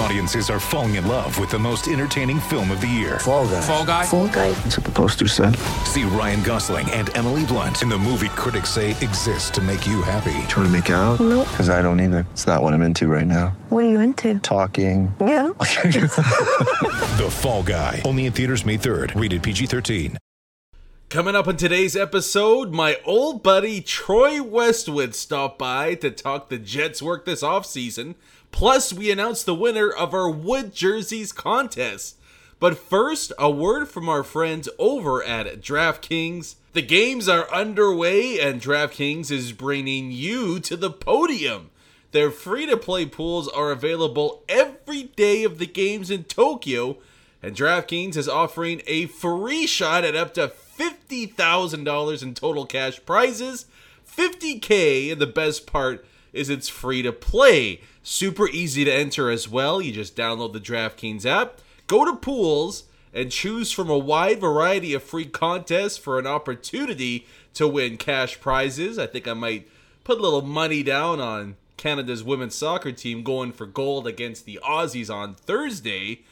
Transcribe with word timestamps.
Audiences 0.00 0.48
are 0.48 0.58
falling 0.58 0.94
in 0.94 1.06
love 1.06 1.38
with 1.38 1.50
the 1.50 1.58
most 1.58 1.86
entertaining 1.86 2.40
film 2.40 2.70
of 2.70 2.80
the 2.80 2.86
year. 2.86 3.18
Fall 3.18 3.46
guy. 3.46 3.60
Fall 3.60 3.84
guy. 3.84 4.04
Fall 4.06 4.28
guy. 4.28 4.50
That's 4.52 4.78
what 4.78 4.86
the 4.86 4.92
poster 4.92 5.28
said. 5.28 5.54
See 5.84 6.04
Ryan 6.04 6.42
Gosling 6.42 6.90
and 6.90 7.14
Emily 7.14 7.44
Blunt 7.44 7.82
in 7.82 7.90
the 7.90 7.98
movie 7.98 8.30
critics 8.30 8.70
say 8.70 8.92
exists 8.92 9.50
to 9.50 9.60
make 9.60 9.86
you 9.86 10.00
happy. 10.00 10.32
Trying 10.48 10.66
to 10.66 10.70
make 10.70 10.88
it 10.88 10.94
out? 10.94 11.20
Nope. 11.20 11.46
Because 11.50 11.68
I 11.68 11.82
don't 11.82 12.00
either. 12.00 12.26
It's 12.32 12.46
not 12.46 12.62
what 12.62 12.72
I'm 12.72 12.80
into 12.80 13.08
right 13.08 13.26
now. 13.26 13.48
What 13.68 13.84
are 13.84 13.88
you 13.90 14.00
into? 14.00 14.38
Talking. 14.38 15.14
Yeah. 15.20 15.50
The 17.20 17.28
Fall 17.30 17.62
Guy. 17.62 18.00
Only 18.06 18.24
in 18.24 18.32
theaters 18.32 18.64
May 18.64 18.78
3rd. 18.78 19.20
Rated 19.20 19.42
PG 19.42 19.66
13. 19.66 20.16
Coming 21.10 21.34
up 21.34 21.48
in 21.48 21.56
today's 21.56 21.96
episode, 21.96 22.72
my 22.72 22.96
old 23.04 23.42
buddy 23.42 23.80
Troy 23.80 24.40
Westwood 24.42 25.14
stopped 25.14 25.58
by 25.58 25.96
to 25.96 26.10
talk 26.10 26.48
the 26.48 26.56
Jets' 26.56 27.02
work 27.02 27.24
this 27.26 27.42
offseason. 27.42 28.14
Plus, 28.52 28.92
we 28.92 29.10
announce 29.10 29.42
the 29.42 29.54
winner 29.54 29.90
of 29.90 30.12
our 30.12 30.28
Wood 30.28 30.74
Jerseys 30.74 31.32
contest. 31.32 32.16
But 32.58 32.76
first, 32.76 33.32
a 33.38 33.50
word 33.50 33.88
from 33.88 34.08
our 34.08 34.22
friends 34.22 34.68
over 34.78 35.24
at 35.24 35.62
DraftKings. 35.62 36.56
The 36.74 36.82
games 36.82 37.28
are 37.28 37.52
underway, 37.52 38.38
and 38.38 38.60
DraftKings 38.60 39.30
is 39.30 39.52
bringing 39.52 40.10
you 40.10 40.60
to 40.60 40.76
the 40.76 40.90
podium. 40.90 41.70
Their 42.12 42.30
free 42.30 42.66
to 42.66 42.76
play 42.76 43.06
pools 43.06 43.48
are 43.48 43.70
available 43.70 44.42
every 44.48 45.04
day 45.04 45.42
of 45.44 45.58
the 45.58 45.66
games 45.66 46.10
in 46.10 46.24
Tokyo, 46.24 46.98
and 47.42 47.56
DraftKings 47.56 48.16
is 48.16 48.28
offering 48.28 48.82
a 48.86 49.06
free 49.06 49.66
shot 49.66 50.04
at 50.04 50.14
up 50.14 50.34
to 50.34 50.48
$50,000 50.48 52.22
in 52.22 52.34
total 52.34 52.66
cash 52.66 53.00
prizes. 53.06 53.66
50K, 54.06 55.12
and 55.12 55.20
the 55.20 55.26
best 55.26 55.66
part 55.66 56.04
is 56.32 56.50
it's 56.50 56.68
free 56.68 57.02
to 57.02 57.12
play. 57.12 57.80
Super 58.02 58.48
easy 58.48 58.84
to 58.84 58.92
enter 58.92 59.30
as 59.30 59.48
well. 59.48 59.80
You 59.80 59.92
just 59.92 60.16
download 60.16 60.52
the 60.52 60.60
DraftKings 60.60 61.26
app, 61.26 61.58
go 61.86 62.04
to 62.04 62.16
pools, 62.16 62.84
and 63.12 63.30
choose 63.30 63.72
from 63.72 63.90
a 63.90 63.98
wide 63.98 64.40
variety 64.40 64.94
of 64.94 65.02
free 65.02 65.26
contests 65.26 65.98
for 65.98 66.18
an 66.18 66.26
opportunity 66.26 67.26
to 67.54 67.66
win 67.66 67.96
cash 67.96 68.40
prizes. 68.40 68.98
I 68.98 69.06
think 69.06 69.26
I 69.26 69.34
might 69.34 69.68
put 70.04 70.18
a 70.18 70.22
little 70.22 70.42
money 70.42 70.82
down 70.82 71.20
on 71.20 71.56
Canada's 71.76 72.22
women's 72.22 72.54
soccer 72.54 72.92
team 72.92 73.22
going 73.22 73.52
for 73.52 73.66
gold 73.66 74.06
against 74.06 74.44
the 74.44 74.60
Aussies 74.62 75.12
on 75.12 75.34
Thursday. 75.34 76.22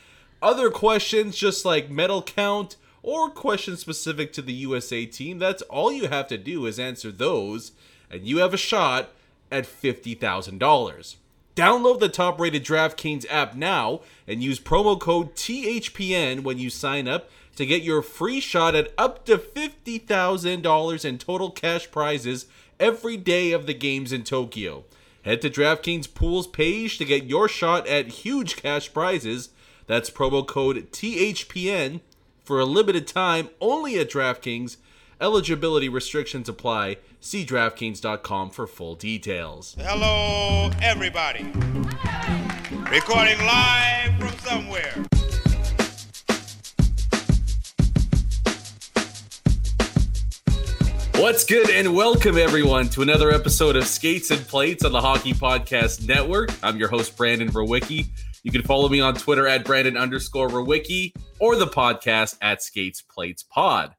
Other 0.40 0.70
questions, 0.70 1.36
just 1.36 1.64
like 1.64 1.90
medal 1.90 2.22
count 2.22 2.77
or 3.02 3.30
questions 3.30 3.80
specific 3.80 4.33
to 4.34 4.42
the 4.42 4.52
USA 4.52 5.06
team, 5.06 5.38
that's 5.38 5.62
all 5.62 5.90
you 5.90 6.08
have 6.08 6.28
to 6.28 6.38
do 6.38 6.66
is 6.66 6.78
answer 6.78 7.10
those, 7.10 7.72
and 8.10 8.27
you 8.27 8.38
have 8.38 8.55
a 8.55 8.58
shot 8.58 9.10
at 9.50 9.64
$50,000. 9.64 11.16
Download 11.56 11.98
the 11.98 12.08
top 12.08 12.39
rated 12.39 12.64
DraftKings 12.64 13.27
app 13.28 13.56
now 13.56 14.02
and 14.28 14.42
use 14.42 14.61
promo 14.61 14.98
code 14.98 15.34
THPN 15.34 16.45
when 16.45 16.58
you 16.58 16.70
sign 16.70 17.08
up 17.08 17.28
to 17.56 17.67
get 17.67 17.83
your 17.83 18.02
free 18.02 18.39
shot 18.39 18.77
at 18.77 18.92
up 18.96 19.24
to 19.27 19.36
$50,000 19.36 21.05
in 21.05 21.18
total 21.18 21.50
cash 21.50 21.90
prizes 21.90 22.46
every 22.78 23.17
day 23.17 23.50
of 23.50 23.67
the 23.67 23.74
games 23.74 24.12
in 24.12 24.23
Tokyo. 24.23 24.84
Head 25.24 25.42
to 25.42 25.50
DraftKings 25.50 26.14
Pools 26.14 26.46
page 26.46 26.96
to 26.98 27.05
get 27.05 27.24
your 27.24 27.48
shot 27.48 27.89
at 27.89 28.06
huge 28.06 28.55
cash 28.55 28.92
prizes. 28.92 29.50
That's 29.89 30.11
promo 30.11 30.46
code 30.46 30.92
THPN 30.92 32.00
for 32.44 32.61
a 32.61 32.64
limited 32.64 33.08
time 33.08 33.50
only 33.61 33.98
at 33.98 34.11
DraftKings. 34.11 34.77
Eligibility 35.20 35.89
restrictions 35.89 36.48
apply. 36.48 36.98
See 37.20 37.45
DraftKings.com 37.45 38.51
for 38.51 38.68
full 38.68 38.95
details. 38.95 39.77
Hello, 39.80 40.70
everybody. 40.80 41.45
Recording 42.90 43.39
live 43.45 44.17
from 44.18 44.39
somewhere. 44.39 44.95
What's 51.17 51.45
good, 51.45 51.68
and 51.70 51.96
welcome 51.96 52.39
everyone 52.39 52.89
to 52.90 53.02
another 53.02 53.33
episode 53.33 53.74
of 53.74 53.89
Skates 53.89 54.30
and 54.30 54.40
Plates 54.46 54.85
on 54.85 54.92
the 54.92 55.00
Hockey 55.00 55.33
Podcast 55.33 56.06
Network. 56.06 56.50
I'm 56.62 56.77
your 56.77 56.89
host, 56.89 57.17
Brandon 57.17 57.48
Verwicki. 57.48 58.06
You 58.45 58.52
can 58.52 58.62
follow 58.62 58.89
me 58.89 59.00
on 59.00 59.14
Twitter 59.14 59.48
at 59.48 59.64
Brandon 59.64 59.96
underscore 59.96 60.48
Verwicki 60.48 61.12
or 61.40 61.56
the 61.56 61.67
podcast 61.67 62.39
at 62.40 62.62
Skates 62.62 63.02
Plates 63.02 63.42
Pod. 63.42 63.96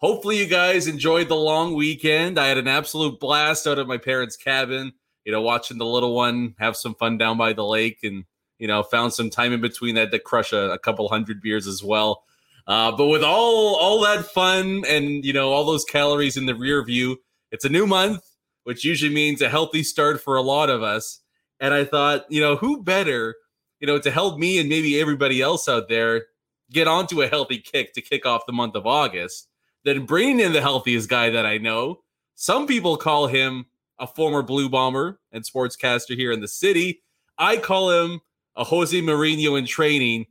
Hopefully, 0.00 0.38
you 0.38 0.46
guys 0.46 0.86
enjoyed 0.86 1.28
the 1.28 1.36
long 1.36 1.74
weekend. 1.74 2.38
I 2.38 2.46
had 2.46 2.56
an 2.56 2.68
absolute 2.68 3.20
blast 3.20 3.66
out 3.66 3.78
of 3.78 3.86
my 3.86 3.98
parents' 3.98 4.36
cabin, 4.36 4.92
you 5.26 5.32
know, 5.32 5.42
watching 5.42 5.76
the 5.76 5.84
little 5.84 6.14
one 6.14 6.54
have 6.58 6.74
some 6.74 6.94
fun 6.94 7.18
down 7.18 7.36
by 7.36 7.52
the 7.52 7.64
lake 7.64 7.98
and, 8.02 8.24
you 8.58 8.66
know, 8.66 8.82
found 8.82 9.12
some 9.12 9.28
time 9.28 9.52
in 9.52 9.60
between 9.60 9.96
that 9.96 10.10
to 10.10 10.18
crush 10.18 10.54
a, 10.54 10.70
a 10.70 10.78
couple 10.78 11.06
hundred 11.08 11.42
beers 11.42 11.66
as 11.66 11.84
well. 11.84 12.24
Uh, 12.66 12.92
but 12.92 13.08
with 13.08 13.22
all 13.22 13.76
all 13.76 14.00
that 14.00 14.24
fun 14.24 14.84
and 14.86 15.24
you 15.24 15.32
know 15.32 15.50
all 15.50 15.64
those 15.64 15.84
calories 15.84 16.36
in 16.36 16.46
the 16.46 16.54
rear 16.54 16.82
view, 16.82 17.18
it's 17.50 17.64
a 17.64 17.68
new 17.68 17.86
month, 17.86 18.22
which 18.64 18.84
usually 18.84 19.12
means 19.12 19.42
a 19.42 19.48
healthy 19.50 19.82
start 19.82 20.20
for 20.20 20.36
a 20.36 20.42
lot 20.42 20.70
of 20.70 20.82
us. 20.82 21.20
And 21.58 21.74
I 21.74 21.84
thought, 21.84 22.24
you 22.30 22.40
know, 22.40 22.56
who 22.56 22.82
better, 22.82 23.34
you 23.80 23.86
know, 23.86 23.98
to 23.98 24.10
help 24.10 24.38
me 24.38 24.58
and 24.58 24.68
maybe 24.68 24.98
everybody 24.98 25.42
else 25.42 25.68
out 25.68 25.88
there 25.90 26.26
get 26.70 26.88
onto 26.88 27.20
a 27.20 27.28
healthy 27.28 27.58
kick 27.58 27.92
to 27.94 28.00
kick 28.00 28.24
off 28.24 28.46
the 28.46 28.52
month 28.52 28.76
of 28.76 28.86
August 28.86 29.49
than 29.84 30.06
bringing 30.06 30.40
in 30.40 30.52
the 30.52 30.60
healthiest 30.60 31.08
guy 31.08 31.30
that 31.30 31.46
I 31.46 31.58
know. 31.58 32.00
Some 32.34 32.66
people 32.66 32.96
call 32.96 33.26
him 33.26 33.66
a 33.98 34.06
former 34.06 34.42
Blue 34.42 34.68
Bomber 34.68 35.20
and 35.32 35.44
sportscaster 35.44 36.16
here 36.16 36.32
in 36.32 36.40
the 36.40 36.48
city. 36.48 37.02
I 37.38 37.56
call 37.56 37.90
him 37.90 38.20
a 38.56 38.64
Jose 38.64 38.98
Mourinho 39.00 39.58
in 39.58 39.66
training. 39.66 40.26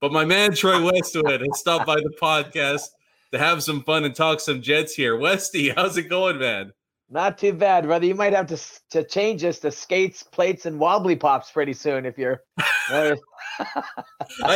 But 0.00 0.12
my 0.12 0.24
man 0.24 0.54
Troy 0.54 0.82
Westwood 0.92 1.40
has 1.40 1.58
stopped 1.58 1.86
by 1.86 1.96
the 1.96 2.14
podcast 2.20 2.86
to 3.32 3.38
have 3.38 3.62
some 3.62 3.82
fun 3.82 4.04
and 4.04 4.14
talk 4.14 4.40
some 4.40 4.62
Jets 4.62 4.94
here. 4.94 5.16
Westy, 5.16 5.70
how's 5.70 5.96
it 5.96 6.04
going, 6.04 6.38
man? 6.38 6.72
Not 7.10 7.38
too 7.38 7.54
bad, 7.54 7.84
brother. 7.84 8.04
You 8.04 8.14
might 8.14 8.34
have 8.34 8.46
to 8.48 8.60
to 8.90 9.02
change 9.02 9.40
this 9.42 9.58
to 9.60 9.70
skates, 9.70 10.22
plates, 10.22 10.66
and 10.66 10.78
wobbly 10.78 11.16
pops 11.16 11.50
pretty 11.50 11.72
soon 11.72 12.04
if 12.04 12.18
you're. 12.18 12.42
I 12.90 13.16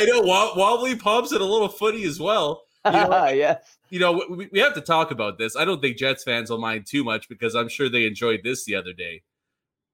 know 0.04 0.20
wobbly 0.20 0.94
pops 0.96 1.32
and 1.32 1.40
a 1.40 1.44
little 1.44 1.68
footy 1.68 2.04
as 2.04 2.20
well. 2.20 2.62
You 2.84 2.92
know, 2.92 3.28
yes. 3.32 3.78
you 3.90 4.00
know 4.00 4.24
we, 4.28 4.48
we 4.52 4.58
have 4.58 4.74
to 4.74 4.80
talk 4.80 5.10
about 5.10 5.38
this. 5.38 5.56
I 5.56 5.64
don't 5.64 5.80
think 5.80 5.96
Jets 5.96 6.24
fans 6.24 6.50
will 6.50 6.58
mind 6.58 6.86
too 6.86 7.04
much 7.04 7.28
because 7.28 7.54
I'm 7.54 7.68
sure 7.68 7.88
they 7.88 8.06
enjoyed 8.06 8.40
this 8.42 8.64
the 8.64 8.74
other 8.74 8.92
day. 8.92 9.22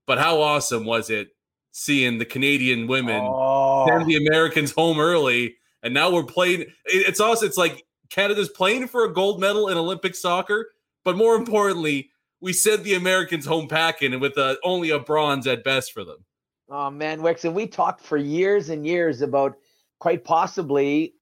But 0.06 0.18
how 0.18 0.40
awesome 0.40 0.84
was 0.86 1.10
it 1.10 1.28
seeing 1.72 2.18
the 2.18 2.24
Canadian 2.24 2.86
women 2.86 3.20
Oh, 3.22 3.86
send 3.86 4.06
the 4.08 4.16
Americans 4.26 4.72
home 4.72 4.98
early, 4.98 5.56
and 5.82 5.92
now 5.92 6.10
we're 6.10 6.24
playing. 6.24 6.62
it- 6.62 6.68
It's 6.86 7.20
also 7.20 7.44
it's 7.46 7.58
like 7.58 7.84
Canada's 8.10 8.48
playing 8.48 8.88
for 8.88 9.04
a 9.04 9.12
gold 9.12 9.38
medal 9.40 9.68
in 9.68 9.76
Olympic 9.76 10.14
soccer, 10.14 10.70
but 11.04 11.16
more 11.16 11.34
importantly, 11.34 12.10
we 12.40 12.52
sent 12.54 12.84
the 12.84 12.94
Americans 12.94 13.44
home 13.44 13.68
packing 13.68 14.12
and 14.14 14.22
with 14.22 14.38
uh 14.38 14.56
only 14.64 14.90
a 14.90 14.98
bronze 14.98 15.46
at 15.46 15.62
best 15.64 15.92
for 15.92 16.04
them. 16.04 16.24
oh 16.70 16.90
man, 16.90 17.20
Wix, 17.20 17.44
and 17.44 17.54
we 17.54 17.66
talked 17.66 18.00
for 18.00 18.16
years 18.16 18.70
and 18.70 18.86
years 18.86 19.20
about 19.20 19.56
quite 19.98 20.24
possibly, 20.24 21.14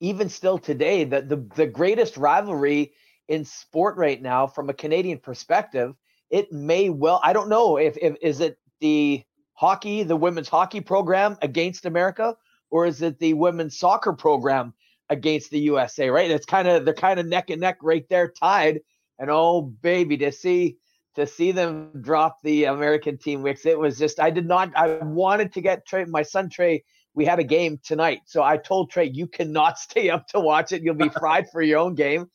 even 0.00 0.28
still 0.28 0.58
today, 0.58 1.04
the 1.04 1.22
the, 1.22 1.46
the 1.54 1.66
greatest 1.66 2.16
rivalry 2.16 2.92
in 3.28 3.44
sport 3.44 3.96
right 3.96 4.20
now 4.20 4.46
from 4.46 4.68
a 4.68 4.74
Canadian 4.74 5.18
perspective. 5.18 5.94
It 6.30 6.52
may 6.52 6.90
well, 6.90 7.20
I 7.22 7.32
don't 7.32 7.48
know 7.48 7.76
if, 7.76 7.96
if 8.00 8.16
is 8.20 8.40
it 8.40 8.58
the 8.80 9.22
hockey, 9.54 10.02
the 10.02 10.16
women's 10.16 10.48
hockey 10.48 10.80
program 10.80 11.36
against 11.42 11.86
America, 11.86 12.36
or 12.70 12.86
is 12.86 13.02
it 13.02 13.18
the 13.18 13.34
women's 13.34 13.78
soccer 13.78 14.12
program 14.12 14.74
against 15.08 15.50
the 15.50 15.60
USA, 15.60 16.10
right? 16.10 16.30
It's 16.30 16.46
kind 16.46 16.68
of 16.68 16.84
they're 16.84 16.94
kind 16.94 17.20
of 17.20 17.26
neck 17.26 17.50
and 17.50 17.60
neck 17.60 17.78
right 17.82 18.06
there, 18.08 18.28
tied. 18.28 18.80
And 19.18 19.30
oh 19.30 19.62
baby, 19.62 20.16
to 20.18 20.32
see 20.32 20.76
to 21.14 21.26
see 21.26 21.52
them 21.52 21.90
drop 22.02 22.38
the 22.42 22.64
American 22.64 23.16
team 23.16 23.42
wicks, 23.42 23.64
it 23.66 23.78
was 23.78 23.98
just 23.98 24.20
I 24.20 24.30
did 24.30 24.46
not 24.46 24.76
I 24.76 24.98
wanted 24.98 25.52
to 25.54 25.60
get 25.60 25.86
Trey, 25.86 26.04
my 26.04 26.22
son 26.22 26.50
Trey. 26.50 26.84
We 27.16 27.26
had 27.26 27.40
a 27.40 27.44
game 27.44 27.80
tonight, 27.84 28.22
so 28.26 28.44
I 28.44 28.58
told 28.58 28.90
Trey, 28.92 29.06
you 29.06 29.26
cannot 29.28 29.78
stay 29.80 30.10
up 30.10 30.28
to 30.28 30.40
watch 30.40 30.72
it. 30.72 30.82
You'll 30.84 30.94
be 30.96 31.10
fried 31.20 31.50
for 31.52 31.62
your 31.62 31.80
own 31.80 31.96
game. 31.96 32.30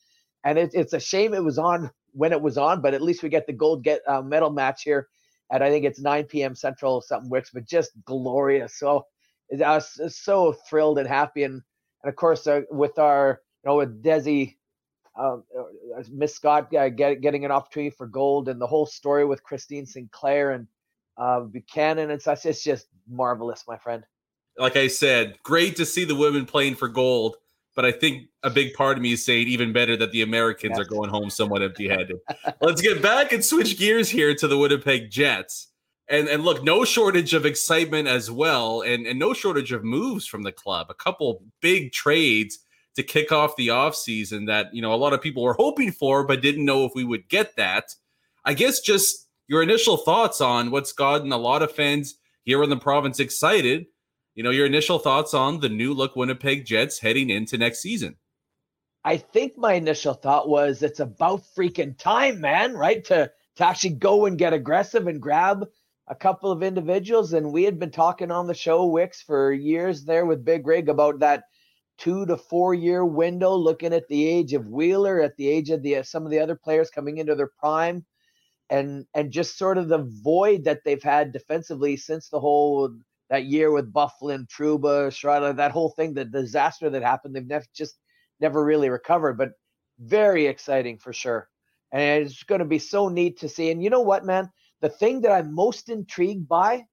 and 0.45 0.60
it, 0.60 0.72
it's 0.74 0.94
a 0.94 1.01
shame 1.01 1.36
it 1.36 1.44
was 1.45 1.60
on 1.60 1.92
when 2.13 2.33
it 2.33 2.42
was 2.42 2.57
on, 2.60 2.81
but 2.81 2.95
at 2.95 3.04
least 3.04 3.24
we 3.24 3.30
get 3.30 3.48
the 3.48 3.54
gold 3.54 3.83
get 3.86 4.01
uh, 4.07 4.22
medal 4.24 4.51
match 4.51 4.83
here 4.83 5.07
at 5.51 5.63
I 5.63 5.69
think 5.69 5.86
it's 5.86 6.01
9 6.01 6.25
p.m. 6.25 6.56
Central 6.56 7.01
something 7.01 7.30
Wicks, 7.30 7.51
but 7.51 7.66
just 7.66 7.92
glorious. 8.06 8.78
So 8.80 9.07
I 9.66 9.75
was 9.75 10.16
so 10.18 10.54
thrilled 10.69 11.00
and 11.00 11.07
happy, 11.07 11.44
and 11.44 11.62
and 12.04 12.10
of 12.10 12.18
course 12.18 12.48
uh, 12.48 12.62
with 12.72 13.00
our 13.00 13.42
you 13.63 13.69
know 13.69 13.77
with 13.77 14.04
Desi. 14.04 14.57
Um, 15.19 15.44
uh, 15.57 16.04
Miss 16.12 16.36
Scott 16.36 16.74
uh, 16.75 16.89
get, 16.89 17.22
getting 17.22 17.45
an 17.45 17.51
opportunity 17.51 17.92
for 17.92 18.07
gold, 18.07 18.50
and 18.50 18.62
the 18.62 18.68
whole 18.68 18.86
story 18.88 19.25
with 19.25 19.44
Christine 19.44 19.86
Sinclair 19.86 20.51
and 20.51 20.68
uh, 21.18 21.42
Buchanan 21.42 22.12
and 22.12 22.22
such. 22.22 22.45
It's 22.45 22.63
just 22.63 22.88
marvelous, 23.10 23.66
my 23.68 23.77
friend. 23.77 24.06
Like 24.57 24.75
I 24.75 24.88
said, 24.88 25.38
great 25.44 25.75
to 25.77 25.86
see 25.86 26.06
the 26.06 26.15
women 26.15 26.45
playing 26.45 26.75
for 26.75 26.88
gold 26.88 27.38
but 27.75 27.86
I 27.86 27.92
think 27.92 28.27
a 28.44 28.50
big 28.50 28.74
part 28.74 28.98
of 28.98 29.03
me 29.03 29.13
is 29.13 29.25
saying 29.25 29.48
even 29.48 29.71
better 29.71 29.95
that 29.98 30.12
the 30.12 30.21
Americans 30.21 30.77
are 30.77 30.86
going 30.86 31.09
home 31.09 31.30
somewhat 31.30 31.62
empty 31.62 31.88
handed. 31.88 32.18
Let's 32.62 32.81
get 32.81 33.01
back 33.01 33.31
and 33.31 33.44
switch 33.44 33.80
gears 33.80 34.09
here 34.09 34.36
to 34.36 34.48
the 34.48 34.57
Winnipeg 34.57 35.09
Jets. 35.09 35.68
And, 36.09 36.27
and 36.27 36.44
look, 36.44 36.63
no 36.63 36.83
shortage 36.83 37.33
of 37.33 37.45
excitement 37.45 38.09
as 38.09 38.30
well, 38.30 38.81
and, 38.81 39.07
and 39.07 39.18
no 39.18 39.33
shortage 39.33 39.71
of 39.71 39.86
moves 39.86 40.27
from 40.27 40.44
the 40.44 40.51
club. 40.51 40.88
A 40.89 40.94
couple 40.94 41.44
big 41.62 41.94
trades 41.94 42.59
to 42.95 43.03
kick 43.03 43.31
off 43.31 43.56
the 43.56 43.69
offseason 43.69 44.48
that, 44.48 44.74
you 44.74 44.81
know, 44.81 44.94
a 44.94 44.95
lot 44.95 45.13
of 45.13 45.21
people 45.21 45.44
were 45.44 45.53
hoping 45.53 45.94
for, 45.94 46.25
but 46.25 46.42
didn't 46.42 46.65
know 46.65 46.83
if 46.83 46.92
we 46.94 47.06
would 47.06 47.30
get 47.30 47.56
that. 47.56 47.95
I 48.44 48.53
guess 48.53 48.81
just 48.81 49.30
your 49.48 49.63
initial 49.63 49.95
thoughts 49.95 50.42
on 50.42 50.71
what's 50.71 50.92
gotten 50.92 51.31
a 51.31 51.38
lot 51.38 51.62
of 51.62 51.71
fans 51.71 52.15
here 52.44 52.62
in 52.62 52.69
the 52.69 52.75
province 52.75 53.21
excited 53.21 53.86
you 54.36 54.44
know, 54.44 54.50
your 54.50 54.66
initial 54.66 55.00
thoughts 55.00 55.33
on 55.33 55.60
the 55.60 55.69
new 55.69 55.94
look 55.94 56.16
Winnipeg 56.16 56.66
Jets 56.66 57.00
heading 57.00 57.30
into 57.30 57.57
next 57.57 57.81
season. 57.81 58.16
I 59.04 59.18
think 59.18 59.57
my 59.57 59.74
initial 59.74 60.13
thought 60.13 60.48
was 60.48 60.83
it's 60.83 61.00
about 61.00 61.44
freaking 61.57 61.98
time, 61.98 62.39
man, 62.39 62.74
right? 62.74 63.04
To 63.06 63.31
to 63.57 63.66
actually 63.66 63.95
go 63.95 64.25
and 64.25 64.38
get 64.38 64.54
aggressive 64.54 65.07
and 65.07 65.22
grab 65.22 65.68
a 66.07 66.16
couple 66.16 66.51
of 66.51 66.63
individuals. 66.63 67.33
And 67.33 67.51
we 67.51 67.63
had 67.63 67.80
been 67.80 67.92
talking 67.92 68.31
on 68.31 68.48
the 68.48 68.54
show, 68.54 68.86
Wicks, 68.86 69.22
for 69.22 69.51
years 69.51 70.04
there 70.04 70.25
with 70.25 70.45
Big 70.45 70.66
Rig 70.66 70.88
about 70.89 71.19
that 71.19 71.44
two 71.98 72.25
to 72.25 72.38
four 72.38 72.74
year 72.74 73.06
window, 73.06 73.56
looking 73.56 73.94
at 73.94 74.07
the 74.07 74.27
age 74.27 74.54
of 74.54 74.68
Wheeler, 74.68 75.22
at 75.22 75.36
the 75.38 75.48
age 75.48 75.69
of 75.69 75.81
the 75.81 75.98
uh, 75.98 76.04
some 76.04 76.25
of 76.25 76.31
the 76.31 76.39
other 76.39 76.56
players 76.56 76.89
coming 76.89 77.18
into 77.18 77.36
their 77.36 77.51
prime, 77.60 78.06
and 78.69 79.06
and 79.13 79.31
just 79.31 79.57
sort 79.57 79.77
of 79.77 79.88
the 79.88 80.10
void 80.24 80.63
that 80.63 80.81
they've 80.86 81.04
had 81.04 81.31
defensively 81.31 81.98
since 81.98 82.30
the 82.30 82.39
whole 82.39 82.92
that 83.31 83.45
year 83.45 83.72
with 83.72 83.94
Byfuglien, 83.94 84.45
Trouba, 84.48 85.12
Schroeder, 85.12 85.54
that 85.54 85.72
whole 85.72 85.89
thing, 85.89 86.13
the 86.13 86.25
disaster 86.25 86.89
that 86.89 87.01
happened, 87.01 87.33
they've 87.36 87.74
just 87.74 87.98
never 88.42 88.63
really 88.63 88.89
recovered. 88.89 89.38
But 89.38 89.54
very 90.00 90.48
exciting 90.48 90.98
for 90.98 91.13
sure. 91.13 91.48
And 91.94 92.25
it's 92.25 92.44
going 92.44 92.60
to 92.60 92.66
be 92.66 92.78
so 92.78 93.07
neat 93.07 93.39
to 93.39 93.50
see. 93.50 93.72
And 93.72 93.81
you 93.81 93.89
know 93.89 94.01
what, 94.01 94.25
man? 94.25 94.50
The 94.81 94.89
thing 94.89 95.22
that 95.22 95.31
I'm 95.31 95.56
most 95.56 95.88
intrigued 95.88 96.48
by 96.50 96.86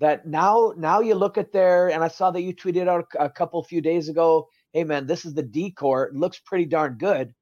that 0.00 0.26
now 0.26 0.72
now 0.76 1.00
you 1.00 1.14
look 1.14 1.36
at 1.36 1.52
there, 1.52 1.90
and 1.90 2.02
I 2.02 2.08
saw 2.08 2.30
that 2.30 2.42
you 2.42 2.54
tweeted 2.54 2.88
out 2.88 3.06
a 3.18 3.28
couple 3.28 3.62
few 3.62 3.82
days 3.82 4.08
ago, 4.08 4.48
hey 4.72 4.84
man, 4.84 5.06
this 5.06 5.26
is 5.26 5.34
the 5.34 5.42
decor. 5.42 6.06
It 6.06 6.14
looks 6.14 6.38
pretty 6.38 6.64
darn 6.64 6.96
good. 6.98 7.34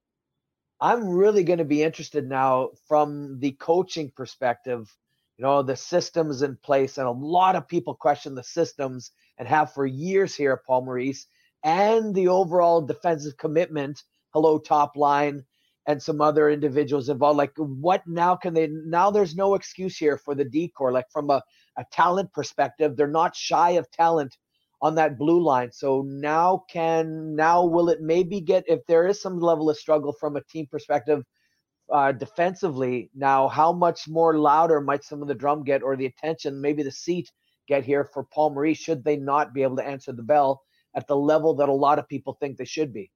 I'm 0.81 1.09
really 1.09 1.45
going 1.45 1.59
to 1.59 1.65
be 1.65 1.83
interested 1.83 2.29
now 2.29 2.71
from 2.89 3.39
the 3.39 3.53
coaching 3.53 4.11
perspective 4.17 4.93
you 5.39 5.45
know 5.45 5.63
the 5.63 5.77
systems 5.77 6.43
in 6.43 6.57
place 6.63 6.99
and 6.99 7.07
a 7.07 7.11
lot 7.11 7.57
of 7.57 7.69
people 7.69 7.95
question 7.95 8.35
the 8.35 8.43
systems 8.43 9.13
and 9.39 9.49
have 9.49 9.73
for 9.73 9.87
years 9.87 10.35
here 10.35 10.53
at 10.53 10.65
paul 10.67 10.85
maurice 10.85 11.27
and 11.65 12.15
the 12.15 12.29
overall 12.29 12.81
defensive 12.81 13.37
commitment 13.37 14.03
hello 14.33 14.59
top 14.59 14.97
line 14.97 15.45
and 15.87 16.03
some 16.03 16.21
other 16.21 16.51
individuals 16.51 17.09
involved. 17.09 17.39
Like 17.39 17.53
what 17.57 18.03
now 18.07 18.37
can 18.37 18.55
they 18.55 18.69
now 18.69 19.11
there's 19.11 19.37
no 19.37 19.55
excuse 19.55 19.97
here 19.97 20.19
for 20.19 20.35
the 20.35 20.45
decor 20.45 20.93
like 20.93 21.07
from 21.11 21.31
a, 21.31 21.43
a 21.79 21.85
talent 21.93 22.33
perspective 22.33 22.97
they're 22.97 23.07
not 23.07 23.37
shy 23.37 23.71
of 23.71 23.91
talent 23.91 24.37
on 24.83 24.95
that 24.97 25.19
blue 25.19 25.43
line. 25.43 25.73
So 25.73 26.03
now 26.07 26.65
can 26.69 27.35
now 27.35 27.65
will 27.65 27.89
it 27.89 28.01
maybe 28.01 28.41
get 28.41 28.65
if 28.67 28.81
there 28.87 29.07
is 29.07 29.23
some 29.23 29.39
level 29.41 29.71
of 29.71 29.79
struggle 29.79 30.13
from 30.13 30.37
a 30.37 30.45
team 30.45 30.67
perspective 30.71 31.25
uh, 31.91 32.13
defensively. 32.13 33.11
Now 33.15 33.49
how 33.49 33.73
much 33.73 34.09
more 34.09 34.39
louder 34.39 34.81
might 34.81 35.05
some 35.05 35.23
of 35.23 35.29
the 35.29 35.35
drum 35.35 35.65
get 35.65 35.83
or 35.83 35.97
the 35.97 36.07
attention 36.07 36.61
maybe 36.61 36.83
the 36.83 36.91
seat 36.91 37.31
get 37.69 37.85
here 37.85 38.05
for 38.05 38.25
paul 38.25 38.51
maurice 38.51 38.79
should 38.79 39.05
they 39.05 39.17
not 39.17 39.53
be 39.53 39.63
able 39.63 39.77
to 39.77 39.87
answer 39.87 40.13
the 40.13 40.23
bell 40.23 40.63
at 40.95 41.07
the 41.07 41.17
level 41.17 41.55
that 41.55 41.69
a 41.69 41.73
lot 41.73 41.99
of 41.99 42.09
people 42.09 42.37
think 42.41 42.57
they 42.57 42.65
should 42.65 42.93
be? 42.93 43.11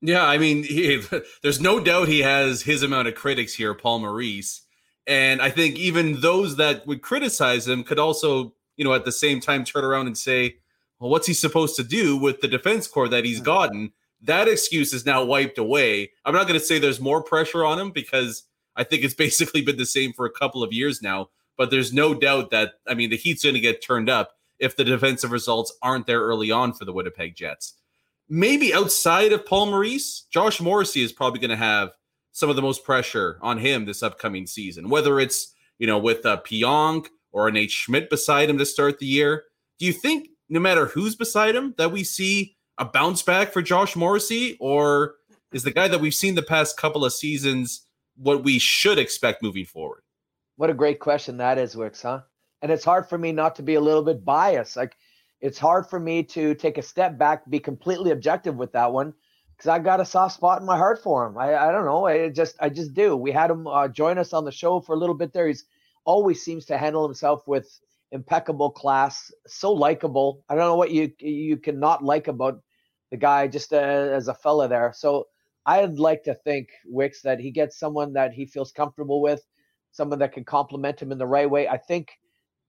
Yeah 0.00 0.24
i 0.24 0.38
mean 0.38 0.62
he, 0.64 1.02
there's 1.42 1.60
no 1.60 1.80
doubt 1.80 2.08
he 2.08 2.20
has 2.20 2.62
his 2.62 2.82
amount 2.82 3.08
of 3.08 3.14
critics 3.14 3.54
here 3.54 3.74
paul 3.74 3.98
maurice. 3.98 4.62
And 5.06 5.40
i 5.42 5.50
think 5.50 5.76
even 5.76 6.20
those 6.20 6.56
that 6.56 6.86
would 6.86 7.02
criticize 7.02 7.66
him 7.66 7.84
could 7.84 7.98
also 7.98 8.54
you 8.76 8.84
know 8.84 8.94
at 8.94 9.04
the 9.04 9.12
same 9.12 9.40
time 9.40 9.64
turn 9.64 9.84
around 9.84 10.06
and 10.06 10.16
say 10.16 10.56
well 10.98 11.10
what's 11.10 11.26
he 11.26 11.34
supposed 11.34 11.76
to 11.76 11.84
do 11.84 12.16
with 12.16 12.40
the 12.40 12.48
defense 12.48 12.86
core 12.86 13.08
that 13.08 13.24
he's 13.24 13.36
mm-hmm. 13.36 13.44
gotten 13.44 13.92
that 14.22 14.48
excuse 14.48 14.92
is 14.92 15.06
now 15.06 15.24
wiped 15.24 15.58
away. 15.58 16.10
I'm 16.24 16.34
not 16.34 16.48
going 16.48 16.58
to 16.58 16.64
say 16.64 16.78
there's 16.78 17.00
more 17.00 17.22
pressure 17.22 17.64
on 17.64 17.78
him 17.78 17.90
because 17.90 18.44
I 18.76 18.84
think 18.84 19.04
it's 19.04 19.14
basically 19.26 19.62
been 19.62 19.76
the 19.76 19.86
same 19.86 20.12
for 20.12 20.26
a 20.26 20.30
couple 20.30 20.62
of 20.62 20.72
years 20.72 21.02
now. 21.02 21.30
But 21.56 21.70
there's 21.70 21.92
no 21.92 22.14
doubt 22.14 22.50
that, 22.50 22.74
I 22.86 22.94
mean, 22.94 23.10
the 23.10 23.16
Heat's 23.16 23.42
going 23.42 23.54
to 23.54 23.60
get 23.60 23.82
turned 23.82 24.08
up 24.08 24.32
if 24.58 24.76
the 24.76 24.84
defensive 24.84 25.32
results 25.32 25.76
aren't 25.82 26.06
there 26.06 26.20
early 26.20 26.50
on 26.50 26.72
for 26.72 26.84
the 26.84 26.92
Winnipeg 26.92 27.34
Jets. 27.34 27.74
Maybe 28.28 28.74
outside 28.74 29.32
of 29.32 29.44
Paul 29.44 29.66
Maurice, 29.66 30.26
Josh 30.30 30.60
Morrissey 30.60 31.02
is 31.02 31.12
probably 31.12 31.40
going 31.40 31.50
to 31.50 31.56
have 31.56 31.90
some 32.32 32.50
of 32.50 32.56
the 32.56 32.62
most 32.62 32.84
pressure 32.84 33.38
on 33.42 33.58
him 33.58 33.86
this 33.86 34.02
upcoming 34.02 34.46
season, 34.46 34.88
whether 34.88 35.18
it's, 35.18 35.52
you 35.78 35.86
know, 35.86 35.98
with 35.98 36.24
uh, 36.24 36.40
Pionk 36.44 37.06
or 37.32 37.50
Nate 37.50 37.70
Schmidt 37.70 38.10
beside 38.10 38.48
him 38.48 38.58
to 38.58 38.66
start 38.66 38.98
the 38.98 39.06
year. 39.06 39.44
Do 39.78 39.86
you 39.86 39.92
think 39.92 40.28
no 40.48 40.60
matter 40.60 40.86
who's 40.86 41.16
beside 41.16 41.56
him 41.56 41.74
that 41.78 41.90
we 41.90 42.04
see 42.04 42.56
a 42.78 42.84
bounce 42.84 43.22
back 43.22 43.52
for 43.52 43.60
Josh 43.60 43.96
Morrissey, 43.96 44.56
or 44.60 45.16
is 45.52 45.62
the 45.62 45.70
guy 45.70 45.88
that 45.88 46.00
we've 46.00 46.14
seen 46.14 46.34
the 46.34 46.42
past 46.42 46.76
couple 46.76 47.04
of 47.04 47.12
seasons 47.12 47.86
what 48.16 48.44
we 48.44 48.58
should 48.58 48.98
expect 48.98 49.42
moving 49.42 49.64
forward? 49.64 50.02
What 50.56 50.70
a 50.70 50.74
great 50.74 51.00
question 51.00 51.36
that 51.38 51.58
is, 51.58 51.76
Wicks, 51.76 52.02
huh? 52.02 52.22
And 52.62 52.72
it's 52.72 52.84
hard 52.84 53.08
for 53.08 53.18
me 53.18 53.32
not 53.32 53.54
to 53.56 53.62
be 53.62 53.74
a 53.74 53.80
little 53.80 54.02
bit 54.02 54.24
biased. 54.24 54.76
Like 54.76 54.96
it's 55.40 55.58
hard 55.58 55.88
for 55.88 56.00
me 56.00 56.22
to 56.24 56.54
take 56.54 56.78
a 56.78 56.82
step 56.82 57.16
back, 57.16 57.48
be 57.48 57.60
completely 57.60 58.10
objective 58.10 58.56
with 58.56 58.72
that 58.72 58.92
one, 58.92 59.14
because 59.56 59.68
I 59.68 59.78
got 59.78 60.00
a 60.00 60.04
soft 60.04 60.34
spot 60.34 60.60
in 60.60 60.66
my 60.66 60.76
heart 60.76 61.02
for 61.02 61.26
him. 61.26 61.38
I, 61.38 61.56
I 61.56 61.72
don't 61.72 61.84
know. 61.84 62.06
I 62.06 62.28
just 62.28 62.56
I 62.60 62.68
just 62.68 62.94
do. 62.94 63.16
We 63.16 63.30
had 63.30 63.50
him 63.50 63.66
uh, 63.66 63.88
join 63.88 64.18
us 64.18 64.32
on 64.32 64.44
the 64.44 64.52
show 64.52 64.80
for 64.80 64.94
a 64.94 64.98
little 64.98 65.14
bit 65.14 65.32
there. 65.32 65.46
He's 65.46 65.64
always 66.04 66.42
seems 66.42 66.64
to 66.66 66.78
handle 66.78 67.04
himself 67.04 67.46
with 67.46 67.80
impeccable 68.10 68.70
class, 68.70 69.30
so 69.46 69.72
likable. 69.72 70.44
I 70.48 70.54
don't 70.54 70.64
know 70.64 70.76
what 70.76 70.90
you 70.90 71.12
you 71.20 71.56
cannot 71.56 72.02
like 72.02 72.26
about 72.26 72.60
the 73.10 73.16
guy 73.16 73.48
just 73.48 73.72
uh, 73.72 73.76
as 73.76 74.28
a 74.28 74.34
fella 74.34 74.68
there. 74.68 74.92
So 74.94 75.26
I'd 75.66 75.98
like 75.98 76.22
to 76.24 76.34
think 76.34 76.68
Wicks 76.86 77.22
that 77.22 77.40
he 77.40 77.50
gets 77.50 77.78
someone 77.78 78.12
that 78.14 78.32
he 78.32 78.46
feels 78.46 78.72
comfortable 78.72 79.20
with, 79.20 79.42
someone 79.92 80.18
that 80.20 80.32
can 80.32 80.44
complement 80.44 81.00
him 81.00 81.12
in 81.12 81.18
the 81.18 81.26
right 81.26 81.50
way. 81.50 81.68
I 81.68 81.78
think 81.78 82.10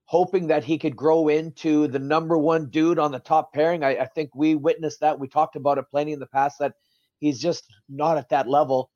hoping 0.06 0.48
that 0.48 0.64
he 0.64 0.78
could 0.78 0.96
grow 0.96 1.28
into 1.28 1.88
the 1.88 2.00
number 2.00 2.38
one 2.38 2.70
dude 2.70 2.98
on 2.98 3.12
the 3.12 3.20
top 3.20 3.54
pairing. 3.54 3.84
I, 3.84 3.98
I 3.98 4.06
think 4.06 4.32
we 4.34 4.56
witnessed 4.56 5.02
that. 5.02 5.20
We 5.20 5.28
talked 5.28 5.56
about 5.56 5.78
it 5.78 5.86
plenty 5.92 6.14
in 6.14 6.20
the 6.20 6.26
past 6.26 6.58
that 6.60 6.74
he's 7.20 7.40
just 7.40 7.64
not 7.88 8.18
at 8.18 8.30
that 8.30 8.50
level. 8.50 8.90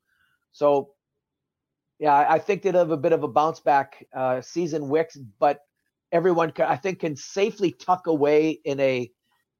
So 0.52 0.90
yeah, 2.00 2.26
I 2.28 2.38
think 2.40 2.62
they'd 2.62 2.74
have 2.74 2.90
a 2.90 2.96
bit 2.96 3.12
of 3.12 3.22
a 3.22 3.28
bounce 3.28 3.60
back 3.60 4.04
uh, 4.14 4.40
season, 4.40 4.88
Wicks, 4.88 5.16
but 5.38 5.60
everyone, 6.10 6.52
I 6.58 6.76
think, 6.76 7.00
can 7.00 7.16
safely 7.16 7.70
tuck 7.70 8.08
away 8.08 8.58
in 8.64 8.80
a 8.80 9.10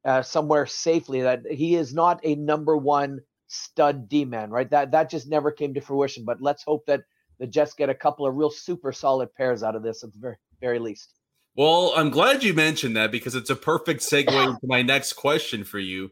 uh, 0.05 0.23
somewhere 0.23 0.67
safely 0.67 1.23
that 1.23 1.43
he 1.51 1.77
is 1.77 1.95
not 1.95 2.21
a 2.23 2.35
number 2.35 2.77
one 2.77 3.21
stud 3.49 4.09
D 4.09 4.25
man, 4.25 4.51
right? 4.51 4.71
That 4.71 4.91
that 4.93 5.11
just 5.11 5.29
never 5.29 5.51
came 5.51 5.75
to 5.75 5.81
fruition. 5.81 6.25
But 6.25 6.41
let's 6.41 6.63
hope 6.63 6.87
that 6.87 7.03
the 7.39 7.47
Jets 7.47 7.75
get 7.75 7.89
a 7.89 7.95
couple 7.95 8.27
of 8.27 8.37
real 8.37 8.51
super 8.51 8.93
solid 8.93 9.35
pairs 9.35 9.63
out 9.63 9.77
of 9.77 9.83
this 9.83 10.05
at 10.05 10.13
the 10.13 10.19
very 10.19 10.37
very 10.61 10.79
least. 10.79 11.15
Well, 11.57 11.93
I'm 11.97 12.11
glad 12.11 12.43
you 12.43 12.53
mentioned 12.53 12.97
that 12.97 13.13
because 13.13 13.35
it's 13.35 13.51
a 13.51 13.57
perfect 13.57 14.01
segue 14.01 14.29
to 14.61 14.67
my 14.67 14.83
next 14.83 15.15
question 15.15 15.65
for 15.65 15.79
you. 15.79 16.11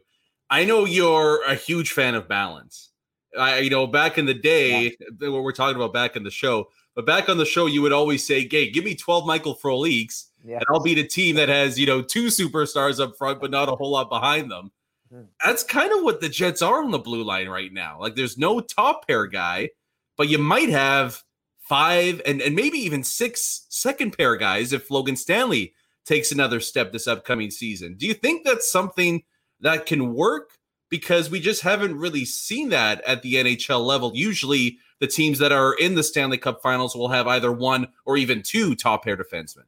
I 0.49 0.65
know 0.65 0.85
you're 0.85 1.43
a 1.43 1.55
huge 1.55 1.91
fan 1.91 2.15
of 2.15 2.27
balance. 2.27 2.91
I, 3.37 3.59
you 3.59 3.69
know, 3.69 3.87
back 3.87 4.17
in 4.17 4.25
the 4.25 4.33
day, 4.33 4.95
yeah. 4.99 5.29
what 5.29 5.43
we're 5.43 5.51
talking 5.51 5.75
about 5.75 5.91
back 5.91 6.15
in 6.15 6.23
the 6.23 6.29
show, 6.29 6.67
but 6.95 7.05
back 7.07 7.29
on 7.29 7.39
the 7.39 7.45
show, 7.45 7.65
you 7.65 7.81
would 7.81 7.91
always 7.91 8.25
say, 8.25 8.45
"Gay, 8.45 8.69
give 8.69 8.83
me 8.83 8.93
12 8.93 9.25
Michael 9.25 9.55
Frolik's 9.55 10.31
yeah. 10.43 10.57
and 10.57 10.65
I'll 10.69 10.81
beat 10.81 10.97
a 10.97 11.03
team 11.03 11.35
that 11.35 11.49
has, 11.49 11.79
you 11.79 11.85
know, 11.85 12.01
two 12.01 12.27
superstars 12.27 12.99
up 12.99 13.17
front, 13.17 13.39
but 13.39 13.51
not 13.51 13.69
a 13.69 13.75
whole 13.75 13.91
lot 13.91 14.09
behind 14.09 14.51
them. 14.51 14.71
Mm-hmm. 15.13 15.25
That's 15.43 15.63
kind 15.63 15.91
of 15.91 16.03
what 16.03 16.21
the 16.21 16.29
Jets 16.29 16.61
are 16.61 16.83
on 16.83 16.91
the 16.91 16.99
blue 16.99 17.23
line 17.23 17.49
right 17.49 17.71
now. 17.71 17.99
Like 17.99 18.15
there's 18.15 18.37
no 18.37 18.59
top 18.59 19.07
pair 19.07 19.27
guy, 19.27 19.69
but 20.17 20.29
you 20.29 20.37
might 20.37 20.69
have 20.69 21.21
five 21.59 22.21
and, 22.25 22.41
and 22.41 22.55
maybe 22.55 22.77
even 22.79 23.03
six 23.03 23.65
second 23.69 24.17
pair 24.17 24.35
guys 24.35 24.73
if 24.73 24.91
Logan 24.91 25.15
Stanley 25.15 25.73
takes 26.05 26.31
another 26.31 26.59
step 26.59 26.91
this 26.91 27.07
upcoming 27.07 27.51
season. 27.51 27.95
Do 27.95 28.05
you 28.05 28.13
think 28.13 28.43
that's 28.43 28.71
something 28.71 29.23
that 29.61 29.85
can 29.85 30.13
work? 30.13 30.51
because 30.93 31.31
we 31.31 31.39
just 31.39 31.63
haven't 31.63 31.97
really 31.97 32.23
seen 32.23 32.69
that 32.69 33.01
at 33.07 33.23
the 33.23 33.33
NHL 33.33 33.83
level. 33.83 34.11
Usually, 34.13 34.77
the 34.99 35.07
teams 35.07 35.39
that 35.39 35.51
are 35.51 35.73
in 35.73 35.95
the 35.95 36.03
Stanley 36.03 36.37
Cup 36.37 36.61
Finals 36.61 36.95
will 36.95 37.07
have 37.07 37.25
either 37.25 37.51
one 37.51 37.87
or 38.05 38.15
even 38.15 38.43
two 38.43 38.75
top 38.75 39.03
pair 39.03 39.17
defensemen. 39.17 39.63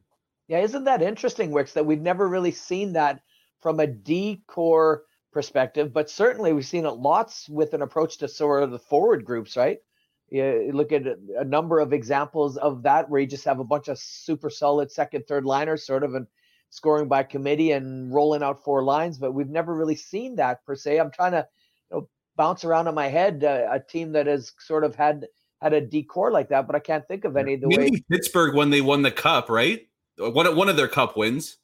Yeah, 0.48 0.60
isn't 0.60 0.84
that 0.84 1.02
interesting, 1.02 1.50
Wicks? 1.50 1.72
That 1.72 1.86
we've 1.86 2.00
never 2.00 2.28
really 2.28 2.52
seen 2.52 2.92
that 2.92 3.22
from 3.60 3.80
a 3.80 3.86
decor 3.86 5.04
perspective, 5.32 5.92
but 5.92 6.08
certainly 6.08 6.52
we've 6.52 6.66
seen 6.66 6.86
it 6.86 6.90
lots 6.92 7.48
with 7.48 7.74
an 7.74 7.82
approach 7.82 8.18
to 8.18 8.28
sort 8.28 8.62
of 8.62 8.70
the 8.70 8.78
forward 8.78 9.24
groups, 9.24 9.56
right? 9.56 9.78
You 10.28 10.70
look 10.72 10.92
at 10.92 11.02
a 11.38 11.44
number 11.44 11.78
of 11.78 11.92
examples 11.92 12.56
of 12.56 12.82
that 12.82 13.08
where 13.08 13.20
you 13.20 13.26
just 13.26 13.44
have 13.44 13.60
a 13.60 13.64
bunch 13.64 13.88
of 13.88 13.98
super 13.98 14.50
solid 14.50 14.90
second, 14.90 15.26
third 15.26 15.44
liners, 15.44 15.86
sort 15.86 16.02
of, 16.02 16.14
and 16.14 16.26
scoring 16.70 17.06
by 17.06 17.22
committee 17.22 17.72
and 17.72 18.12
rolling 18.12 18.42
out 18.42 18.64
four 18.64 18.82
lines. 18.82 19.18
But 19.18 19.32
we've 19.32 19.48
never 19.48 19.74
really 19.74 19.94
seen 19.94 20.36
that 20.36 20.64
per 20.64 20.74
se. 20.74 20.98
I'm 20.98 21.12
trying 21.12 21.32
to 21.32 21.46
you 21.90 21.96
know, 21.96 22.08
bounce 22.36 22.64
around 22.64 22.88
in 22.88 22.94
my 22.94 23.08
head 23.08 23.44
uh, 23.44 23.68
a 23.70 23.78
team 23.78 24.12
that 24.12 24.26
has 24.26 24.52
sort 24.58 24.84
of 24.84 24.96
had 24.96 25.26
had 25.60 25.72
a 25.72 25.80
decor 25.80 26.30
like 26.30 26.48
that, 26.48 26.66
but 26.66 26.76
I 26.76 26.80
can't 26.80 27.06
think 27.06 27.24
of 27.24 27.36
any. 27.36 27.56
The 27.56 27.68
Maybe 27.68 27.90
way 27.90 28.04
Pittsburgh 28.10 28.54
when 28.54 28.70
they 28.70 28.80
won 28.80 29.02
the 29.02 29.10
cup, 29.10 29.48
right? 29.48 29.86
One 30.18 30.56
one 30.56 30.68
of 30.68 30.76
their 30.76 30.88
cup 30.88 31.16
wins. 31.16 31.58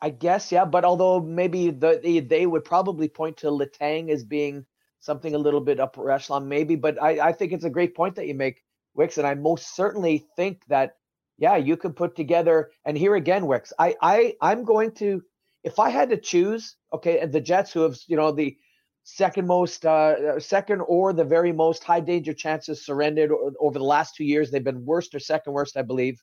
I 0.00 0.10
guess, 0.10 0.50
yeah. 0.50 0.64
But 0.64 0.84
although 0.84 1.20
maybe 1.20 1.70
the, 1.70 2.00
they, 2.02 2.18
they 2.18 2.46
would 2.46 2.64
probably 2.64 3.08
point 3.08 3.36
to 3.38 3.46
Letang 3.46 4.10
as 4.10 4.24
being 4.24 4.66
something 4.98 5.34
a 5.34 5.38
little 5.38 5.60
bit 5.60 5.78
upper 5.78 6.10
echelon, 6.10 6.48
maybe. 6.48 6.74
But 6.74 7.00
I, 7.00 7.28
I 7.28 7.32
think 7.32 7.52
it's 7.52 7.64
a 7.64 7.70
great 7.70 7.94
point 7.94 8.16
that 8.16 8.26
you 8.26 8.34
make, 8.34 8.62
Wicks, 8.94 9.18
and 9.18 9.26
I 9.26 9.34
most 9.34 9.76
certainly 9.76 10.26
think 10.36 10.64
that 10.68 10.96
yeah, 11.38 11.56
you 11.56 11.76
could 11.76 11.96
put 11.96 12.14
together. 12.14 12.70
And 12.84 12.98
here 12.98 13.14
again, 13.14 13.46
Wicks, 13.46 13.72
I 13.78 13.94
I 14.02 14.34
I'm 14.40 14.64
going 14.64 14.92
to 14.96 15.22
if 15.64 15.78
I 15.78 15.90
had 15.90 16.10
to 16.10 16.16
choose, 16.16 16.76
okay, 16.92 17.24
the 17.26 17.40
Jets 17.40 17.72
who 17.72 17.80
have 17.80 17.96
you 18.08 18.16
know 18.16 18.32
the 18.32 18.56
second 19.04 19.46
most 19.46 19.84
uh 19.84 20.38
second 20.38 20.80
or 20.82 21.12
the 21.12 21.24
very 21.24 21.52
most 21.52 21.82
high 21.82 22.00
danger 22.00 22.32
chances 22.32 22.84
surrendered 22.84 23.32
over 23.58 23.78
the 23.78 23.84
last 23.84 24.14
two 24.14 24.24
years 24.24 24.50
they've 24.50 24.62
been 24.62 24.84
worst 24.84 25.12
or 25.12 25.18
second 25.18 25.52
worst 25.52 25.76
i 25.76 25.82
believe 25.82 26.22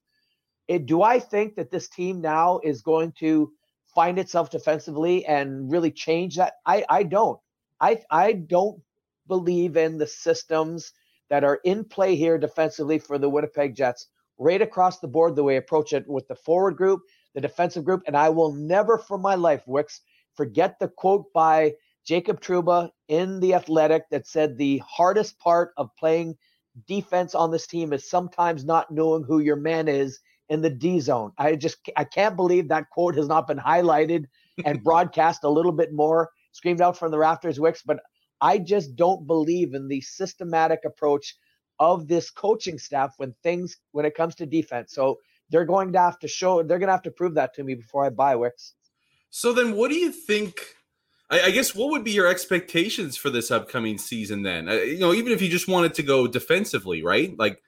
it, 0.70 0.88
do 0.88 1.04
i 1.04 1.20
think 1.20 1.56
that 1.58 1.72
this 1.72 1.90
team 1.90 2.22
now 2.22 2.62
is 2.64 2.84
going 2.84 3.14
to 3.20 3.52
find 3.96 4.20
itself 4.20 4.52
defensively 4.52 5.26
and 5.28 5.72
really 5.72 5.92
change 5.92 6.38
that 6.38 6.56
i 6.68 6.86
i 6.90 7.04
don't 7.04 7.40
I 7.80 8.02
I 8.10 8.34
don't 8.34 8.82
believe 9.28 9.78
in 9.78 9.98
the 9.98 10.08
systems 10.08 10.94
that 11.30 11.44
are 11.44 11.60
in 11.64 11.86
play 11.86 12.16
here 12.16 12.38
defensively 12.38 13.00
for 13.00 13.18
the 13.18 13.30
Winnipeg 13.30 13.76
Jets. 13.76 14.08
Right 14.38 14.62
across 14.62 15.00
the 15.00 15.08
board, 15.08 15.36
the 15.36 15.44
way 15.44 15.56
I 15.56 15.60
approach 15.60 15.94
it 15.94 16.08
with 16.08 16.28
the 16.28 16.36
forward 16.36 16.78
group, 16.78 17.02
the 17.36 17.42
defensive 17.42 17.84
group, 17.84 18.04
and 18.08 18.16
I 18.16 18.30
will 18.30 18.54
never, 18.54 18.98
for 18.98 19.18
my 19.18 19.36
life, 19.36 19.64
Wicks, 19.68 20.02
forget 20.36 20.80
the 20.80 20.88
quote 20.88 21.32
by 21.34 21.74
Jacob 22.06 22.40
Trouba 22.42 22.90
in 23.10 23.42
the 23.42 23.54
Athletic 23.54 24.10
that 24.12 24.28
said 24.28 24.58
the 24.58 24.82
hardest 24.88 25.38
part 25.40 25.74
of 25.78 25.90
playing 25.98 26.38
defense 26.88 27.36
on 27.36 27.52
this 27.52 27.68
team 27.68 27.94
is 27.94 28.10
sometimes 28.10 28.64
not 28.64 28.92
knowing 28.92 29.24
who 29.24 29.40
your 29.40 29.58
man 29.58 29.88
is 29.90 30.20
in 30.50 30.62
the 30.62 30.70
D 30.70 31.00
zone. 31.00 31.32
I 31.38 31.56
just 31.56 31.77
I 31.96 32.03
can't 32.03 32.36
believe 32.36 32.68
that 32.68 32.89
quote 32.89 33.15
has 33.15 33.27
not 33.27 33.48
been 33.48 33.60
highlighted 33.60 34.25
and 34.65 34.84
broadcast 34.84 35.44
a 35.44 35.50
little 35.50 35.72
bit 35.72 35.94
more 35.94 36.29
screamed 36.51 36.82
out 36.82 36.98
from 36.98 37.12
the 37.12 37.20
rafters, 37.20 37.60
Wicks. 37.60 37.84
But 37.84 38.00
I 38.41 38.58
just 38.58 38.96
don't 38.96 39.27
believe 39.27 39.74
in 39.74 39.88
the 39.88 40.01
systematic 40.01 40.79
approach 40.86 41.36
of 41.79 42.08
this 42.08 42.29
coaching 42.29 42.77
staff 42.77 43.13
when 43.18 43.34
things 43.44 43.77
when 43.91 44.06
it 44.06 44.15
comes 44.15 44.36
to 44.36 44.46
defense. 44.46 44.94
So 44.94 45.20
they're 45.50 45.65
going 45.65 45.94
to 45.94 46.00
have 46.00 46.20
to 46.20 46.27
show 46.27 46.63
they're 46.63 46.79
going 46.79 46.88
to 46.88 46.94
have 46.94 47.03
to 47.03 47.12
prove 47.12 47.36
that 47.36 47.53
to 47.56 47.63
me 47.63 47.75
before 47.75 48.06
I 48.06 48.10
buy 48.10 48.36
Wicks. 48.36 48.74
So 49.29 49.53
then, 49.53 49.75
what 49.75 49.89
do 49.89 49.96
you 49.96 50.12
think? 50.12 50.60
I, 51.29 51.41
I 51.44 51.51
guess 51.51 51.75
what 51.75 51.91
would 51.91 52.03
be 52.03 52.12
your 52.12 52.27
expectations 52.27 53.15
for 53.15 53.29
this 53.29 53.51
upcoming 53.51 53.98
season? 53.98 54.41
Then, 54.44 54.68
you 54.68 55.00
know, 55.00 55.13
even 55.13 55.32
if 55.32 55.41
you 55.41 55.50
just 55.50 55.68
wanted 55.68 55.94
to 55.96 56.03
go 56.03 56.27
defensively, 56.27 57.03
right? 57.03 57.38
Like, 57.38 57.62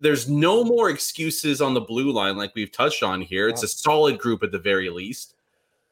there's 0.00 0.28
no 0.28 0.64
more 0.64 0.90
excuses 0.90 1.60
on 1.60 1.74
the 1.74 1.80
blue 1.80 2.10
line, 2.10 2.36
like 2.36 2.52
we've 2.54 2.72
touched 2.72 3.02
on 3.02 3.20
here. 3.20 3.48
It's 3.48 3.62
a 3.62 3.68
solid 3.68 4.18
group 4.18 4.42
at 4.42 4.52
the 4.52 4.58
very 4.58 4.90
least 4.90 5.34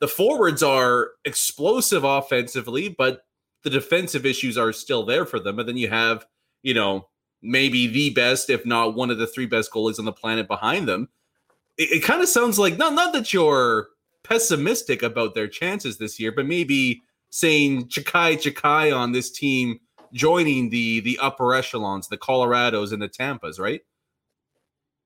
the 0.00 0.08
forwards 0.08 0.62
are 0.62 1.12
explosive 1.24 2.04
offensively, 2.04 2.88
but 2.88 3.24
the 3.62 3.70
defensive 3.70 4.24
issues 4.24 4.56
are 4.56 4.72
still 4.72 5.04
there 5.04 5.26
for 5.26 5.40
them. 5.40 5.58
And 5.58 5.68
then 5.68 5.76
you 5.76 5.88
have, 5.88 6.26
you 6.62 6.74
know, 6.74 7.08
maybe 7.42 7.86
the 7.86 8.10
best, 8.10 8.50
if 8.50 8.64
not 8.64 8.94
one 8.94 9.10
of 9.10 9.18
the 9.18 9.26
three 9.26 9.46
best 9.46 9.72
goalies 9.72 9.98
on 9.98 10.04
the 10.04 10.12
planet 10.12 10.46
behind 10.46 10.88
them. 10.88 11.08
It, 11.76 11.98
it 11.98 12.04
kind 12.04 12.22
of 12.22 12.28
sounds 12.28 12.58
like 12.58 12.76
not 12.76 12.94
not 12.94 13.12
that 13.12 13.32
you're 13.32 13.88
pessimistic 14.22 15.02
about 15.02 15.34
their 15.34 15.48
chances 15.48 15.98
this 15.98 16.20
year, 16.20 16.32
but 16.32 16.46
maybe 16.46 17.02
saying 17.30 17.88
Chikai 17.88 18.36
Chikai 18.36 18.96
on 18.96 19.12
this 19.12 19.30
team 19.30 19.80
joining 20.12 20.70
the 20.70 21.00
the 21.00 21.18
upper 21.18 21.54
echelons, 21.54 22.08
the 22.08 22.16
Colorados 22.16 22.92
and 22.92 23.02
the 23.02 23.08
Tampas, 23.08 23.58
right? 23.58 23.82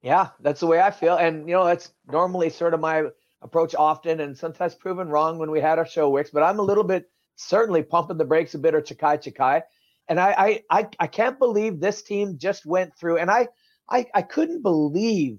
Yeah, 0.02 0.30
that's 0.40 0.61
the 0.61 0.66
way 0.66 0.80
I 0.80 0.90
feel. 0.90 1.16
And 1.16 1.49
you 1.49 1.54
know, 1.54 1.64
that's 1.64 1.92
normally 2.11 2.50
sort 2.50 2.75
of 2.75 2.80
my 2.80 3.04
approach 3.40 3.75
often 3.75 4.21
and 4.21 4.37
sometimes 4.37 4.75
proven 4.75 5.09
wrong 5.09 5.38
when 5.38 5.50
we 5.50 5.61
had 5.61 5.78
our 5.78 5.87
show 5.87 6.09
wicks, 6.11 6.30
but 6.30 6.42
I'm 6.42 6.59
a 6.59 6.62
little 6.62 6.85
bit 6.85 7.09
certainly 7.37 7.82
pumping 7.82 8.18
the 8.18 8.25
brakes 8.25 8.54
a 8.54 8.59
bit 8.59 8.75
or 8.75 8.80
Chikai 8.82 9.23
Chikai. 9.23 9.62
And 10.09 10.21
I, 10.21 10.62
I 10.71 10.80
I 10.82 10.88
I 11.00 11.06
can't 11.06 11.38
believe 11.38 11.80
this 11.80 12.02
team 12.02 12.37
just 12.38 12.66
went 12.66 12.97
through 12.99 13.18
and 13.18 13.30
I 13.30 13.49
I 13.88 14.06
I 14.14 14.23
couldn't 14.23 14.62
believe 14.62 15.38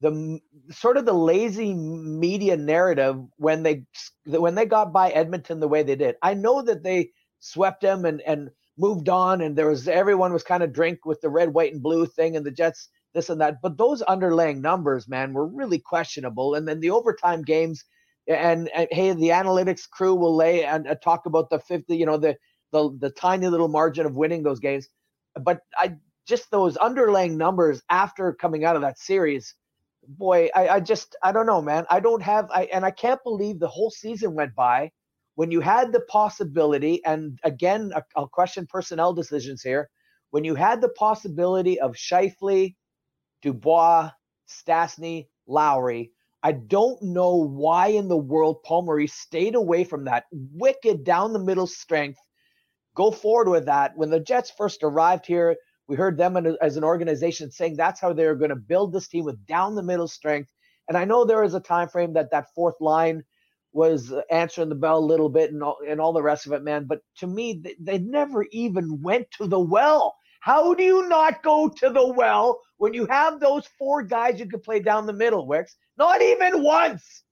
the 0.00 0.40
sort 0.70 0.96
of 0.96 1.04
the 1.06 1.12
lazy 1.12 1.74
media 1.74 2.56
narrative 2.56 3.16
when 3.36 3.62
they 3.62 3.84
when 4.26 4.54
they 4.56 4.66
got 4.66 4.92
by 4.92 5.10
Edmonton 5.10 5.60
the 5.60 5.68
way 5.68 5.82
they 5.84 5.96
did. 5.96 6.16
I 6.22 6.34
know 6.34 6.62
that 6.62 6.82
they 6.82 7.10
swept 7.38 7.82
them 7.82 8.04
and 8.04 8.20
and 8.22 8.50
moved 8.76 9.08
on 9.08 9.40
and 9.40 9.56
there 9.56 9.68
was 9.68 9.86
everyone 9.86 10.32
was 10.32 10.42
kind 10.42 10.62
of 10.62 10.72
drink 10.72 11.04
with 11.04 11.20
the 11.20 11.28
red 11.28 11.52
white 11.54 11.72
and 11.72 11.82
blue 11.82 12.06
thing 12.06 12.34
and 12.36 12.44
the 12.44 12.50
Jets 12.50 12.88
this 13.14 13.30
and 13.30 13.40
that. 13.40 13.60
But 13.62 13.78
those 13.78 14.02
underlying 14.02 14.60
numbers, 14.60 15.08
man, 15.08 15.32
were 15.32 15.46
really 15.46 15.78
questionable. 15.78 16.54
And 16.54 16.66
then 16.66 16.80
the 16.80 16.90
overtime 16.90 17.42
games, 17.42 17.84
and, 18.28 18.68
and 18.74 18.88
hey, 18.90 19.12
the 19.12 19.28
analytics 19.28 19.88
crew 19.88 20.14
will 20.14 20.34
lay 20.34 20.64
and 20.64 20.86
uh, 20.86 20.94
talk 20.96 21.26
about 21.26 21.50
the 21.50 21.58
50, 21.58 21.96
you 21.96 22.06
know, 22.06 22.16
the, 22.16 22.36
the 22.72 22.96
the 23.00 23.10
tiny 23.10 23.48
little 23.48 23.68
margin 23.68 24.06
of 24.06 24.14
winning 24.14 24.42
those 24.42 24.60
games. 24.60 24.88
But 25.40 25.60
I 25.76 25.96
just 26.26 26.50
those 26.50 26.76
underlying 26.76 27.36
numbers 27.36 27.82
after 27.90 28.32
coming 28.32 28.64
out 28.64 28.76
of 28.76 28.82
that 28.82 28.98
series, 28.98 29.54
boy, 30.06 30.48
I, 30.54 30.68
I 30.68 30.80
just 30.80 31.16
I 31.22 31.32
don't 31.32 31.46
know, 31.46 31.60
man. 31.60 31.84
I 31.90 31.98
don't 32.00 32.22
have 32.22 32.48
I 32.52 32.64
and 32.64 32.84
I 32.84 32.92
can't 32.92 33.22
believe 33.24 33.58
the 33.58 33.68
whole 33.68 33.90
season 33.90 34.34
went 34.34 34.54
by 34.54 34.92
when 35.40 35.50
you 35.50 35.60
had 35.60 35.90
the 35.90 36.00
possibility, 36.02 37.02
and 37.06 37.38
again, 37.44 37.92
I'll 38.14 38.28
question 38.28 38.66
personnel 38.66 39.14
decisions 39.14 39.62
here. 39.62 39.88
When 40.32 40.44
you 40.44 40.54
had 40.54 40.80
the 40.80 40.90
possibility 40.90 41.80
of 41.80 41.92
Scheifele, 41.92 42.74
Dubois, 43.42 44.10
Stastny, 44.48 45.28
Lowry. 45.46 46.12
I 46.42 46.52
don't 46.52 47.00
know 47.02 47.36
why 47.36 47.88
in 47.88 48.08
the 48.08 48.16
world 48.16 48.62
Paul 48.64 48.82
Maurice 48.82 49.12
stayed 49.12 49.54
away 49.54 49.84
from 49.84 50.04
that 50.04 50.24
wicked 50.32 51.04
down 51.04 51.32
the 51.32 51.38
middle 51.38 51.66
strength. 51.66 52.18
Go 52.94 53.10
forward 53.10 53.48
with 53.50 53.66
that. 53.66 53.96
When 53.96 54.10
the 54.10 54.20
Jets 54.20 54.50
first 54.50 54.82
arrived 54.82 55.26
here, 55.26 55.56
we 55.86 55.96
heard 55.96 56.16
them 56.16 56.36
as 56.62 56.76
an 56.76 56.84
organization 56.84 57.50
saying 57.50 57.76
that's 57.76 58.00
how 58.00 58.12
they're 58.12 58.34
going 58.34 58.50
to 58.50 58.56
build 58.56 58.92
this 58.92 59.08
team 59.08 59.24
with 59.24 59.44
down 59.46 59.74
the 59.74 59.82
middle 59.82 60.08
strength. 60.08 60.50
And 60.88 60.96
I 60.96 61.04
know 61.04 61.24
there 61.24 61.44
is 61.44 61.54
a 61.54 61.60
time 61.60 61.88
frame 61.88 62.14
that 62.14 62.30
that 62.30 62.54
fourth 62.54 62.76
line 62.80 63.22
was 63.72 64.12
uh, 64.12 64.22
answering 64.30 64.68
the 64.68 64.74
bell 64.74 64.98
a 64.98 65.04
little 65.04 65.28
bit 65.28 65.52
and 65.52 65.62
all, 65.62 65.78
and 65.88 66.00
all 66.00 66.12
the 66.12 66.22
rest 66.22 66.46
of 66.46 66.52
it, 66.52 66.62
man. 66.62 66.86
But 66.86 67.00
to 67.18 67.26
me, 67.26 67.60
they, 67.62 67.76
they 67.78 67.98
never 67.98 68.44
even 68.50 69.02
went 69.02 69.30
to 69.38 69.46
the 69.46 69.60
well. 69.60 70.16
How 70.40 70.74
do 70.74 70.82
you 70.82 71.06
not 71.08 71.42
go 71.42 71.68
to 71.68 71.90
the 71.90 72.12
well 72.12 72.60
when 72.78 72.94
you 72.94 73.06
have 73.06 73.40
those 73.40 73.68
four 73.78 74.02
guys 74.02 74.40
you 74.40 74.46
can 74.46 74.60
play 74.60 74.80
down 74.80 75.06
the 75.06 75.12
middle, 75.12 75.46
Wicks? 75.46 75.76
Not 75.98 76.22
even 76.22 76.62
once. 76.62 77.24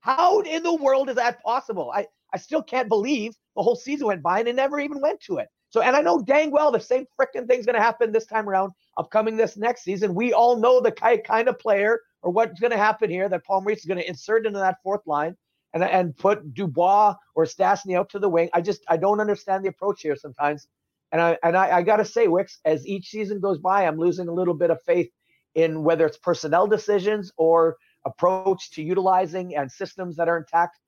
How 0.00 0.40
in 0.40 0.62
the 0.62 0.74
world 0.74 1.08
is 1.08 1.16
that 1.16 1.42
possible? 1.42 1.90
I, 1.92 2.06
I 2.32 2.38
still 2.38 2.62
can't 2.62 2.88
believe 2.88 3.34
the 3.56 3.62
whole 3.62 3.74
season 3.74 4.06
went 4.06 4.22
by 4.22 4.38
and 4.38 4.48
it 4.48 4.54
never 4.54 4.78
even 4.78 5.00
went 5.00 5.20
to 5.22 5.38
it. 5.38 5.48
So, 5.70 5.80
and 5.82 5.96
I 5.96 6.00
know 6.00 6.22
dang 6.22 6.52
well 6.52 6.70
the 6.70 6.78
same 6.78 7.06
freaking 7.20 7.48
thing's 7.48 7.66
going 7.66 7.74
to 7.74 7.82
happen 7.82 8.12
this 8.12 8.26
time 8.26 8.48
around, 8.48 8.72
upcoming 8.96 9.36
this 9.36 9.56
next 9.56 9.82
season. 9.82 10.14
We 10.14 10.32
all 10.32 10.56
know 10.56 10.80
the 10.80 10.92
kind 10.92 11.48
of 11.48 11.58
player 11.58 12.00
or 12.22 12.30
what's 12.30 12.60
going 12.60 12.70
to 12.70 12.78
happen 12.78 13.10
here 13.10 13.28
that 13.28 13.44
Paul 13.44 13.62
Maurice 13.62 13.80
is 13.80 13.86
going 13.86 13.98
to 13.98 14.08
insert 14.08 14.46
into 14.46 14.60
that 14.60 14.78
fourth 14.84 15.04
line 15.06 15.36
and, 15.74 15.82
and 15.82 16.16
put 16.16 16.54
Dubois 16.54 17.16
or 17.34 17.44
Stastny 17.44 17.96
out 17.96 18.08
to 18.10 18.20
the 18.20 18.28
wing. 18.28 18.48
I 18.54 18.60
just, 18.60 18.82
I 18.88 18.96
don't 18.96 19.20
understand 19.20 19.64
the 19.64 19.68
approach 19.68 20.02
here 20.02 20.14
sometimes. 20.14 20.68
And 21.12 21.20
I 21.20 21.38
and 21.42 21.56
I, 21.56 21.78
I 21.78 21.82
got 21.82 21.96
to 21.96 22.04
say, 22.04 22.28
Wicks, 22.28 22.58
as 22.64 22.86
each 22.86 23.08
season 23.08 23.40
goes 23.40 23.58
by, 23.58 23.86
I'm 23.86 23.98
losing 23.98 24.28
a 24.28 24.32
little 24.32 24.54
bit 24.54 24.70
of 24.70 24.78
faith 24.82 25.10
in 25.54 25.82
whether 25.82 26.06
it's 26.06 26.18
personnel 26.18 26.66
decisions 26.66 27.32
or 27.36 27.76
approach 28.04 28.70
to 28.72 28.82
utilizing 28.82 29.56
and 29.56 29.70
systems 29.70 30.16
that 30.16 30.28
are 30.28 30.36
intact. 30.36 30.78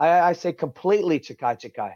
I, 0.00 0.20
I 0.20 0.32
say 0.32 0.52
completely 0.52 1.18
Chikai 1.20 1.60
Chikai. 1.60 1.94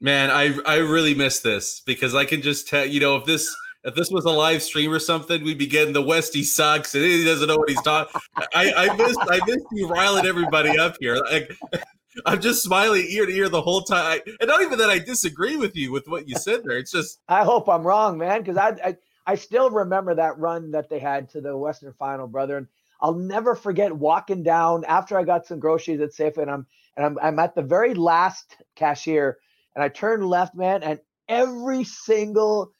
Man, 0.00 0.30
I 0.30 0.58
I 0.66 0.76
really 0.78 1.14
miss 1.14 1.40
this 1.40 1.80
because 1.86 2.14
I 2.14 2.24
can 2.24 2.42
just 2.42 2.68
tell 2.68 2.84
you 2.84 3.00
know 3.00 3.16
if 3.16 3.24
this 3.24 3.54
if 3.84 3.94
this 3.94 4.10
was 4.10 4.24
a 4.24 4.30
live 4.30 4.62
stream 4.62 4.92
or 4.92 4.98
something, 4.98 5.42
we'd 5.42 5.58
be 5.58 5.66
getting 5.66 5.92
the 5.92 6.02
Westy 6.02 6.42
sucks 6.44 6.94
and 6.94 7.04
he 7.04 7.24
doesn't 7.24 7.48
know 7.48 7.56
what 7.56 7.68
he's 7.68 7.82
talking. 7.82 8.20
I 8.54 8.72
I 8.72 8.96
missed 8.96 9.18
I 9.20 9.40
missed 9.46 9.66
you 9.72 9.88
riling 9.88 10.26
everybody 10.26 10.76
up 10.78 10.96
here. 11.00 11.16
Like 11.30 11.56
I'm 12.26 12.40
just 12.40 12.62
smiling 12.62 13.06
ear 13.08 13.26
to 13.26 13.32
ear 13.32 13.48
the 13.48 13.62
whole 13.62 13.82
time. 13.82 14.20
And 14.40 14.48
not 14.48 14.62
even 14.62 14.78
that 14.78 14.90
I 14.90 14.98
disagree 14.98 15.56
with 15.56 15.76
you 15.76 15.92
with 15.92 16.08
what 16.08 16.28
you 16.28 16.36
said 16.36 16.62
there. 16.64 16.78
It's 16.78 16.92
just 16.92 17.20
I 17.28 17.44
hope 17.44 17.68
I'm 17.68 17.86
wrong, 17.86 18.18
man, 18.18 18.42
because 18.42 18.56
I, 18.56 18.68
I 18.84 18.96
I 19.26 19.34
still 19.36 19.70
remember 19.70 20.14
that 20.14 20.38
run 20.38 20.72
that 20.72 20.88
they 20.88 20.98
had 20.98 21.30
to 21.30 21.40
the 21.40 21.56
Western 21.56 21.92
Final, 21.98 22.26
brother. 22.26 22.58
And 22.58 22.66
I'll 23.00 23.14
never 23.14 23.54
forget 23.54 23.92
walking 23.92 24.42
down 24.42 24.84
after 24.84 25.18
I 25.18 25.24
got 25.24 25.46
some 25.46 25.58
groceries 25.58 26.00
at 26.00 26.12
Safeway, 26.12 26.42
and 26.42 26.50
I'm 26.50 26.66
and 26.96 27.06
I'm 27.06 27.18
I'm 27.20 27.38
at 27.38 27.54
the 27.54 27.62
very 27.62 27.94
last 27.94 28.56
cashier, 28.76 29.38
and 29.74 29.82
I 29.82 29.88
turn 29.88 30.22
left, 30.22 30.54
man, 30.54 30.82
and 30.82 31.00
every 31.28 31.84
single 31.84 32.72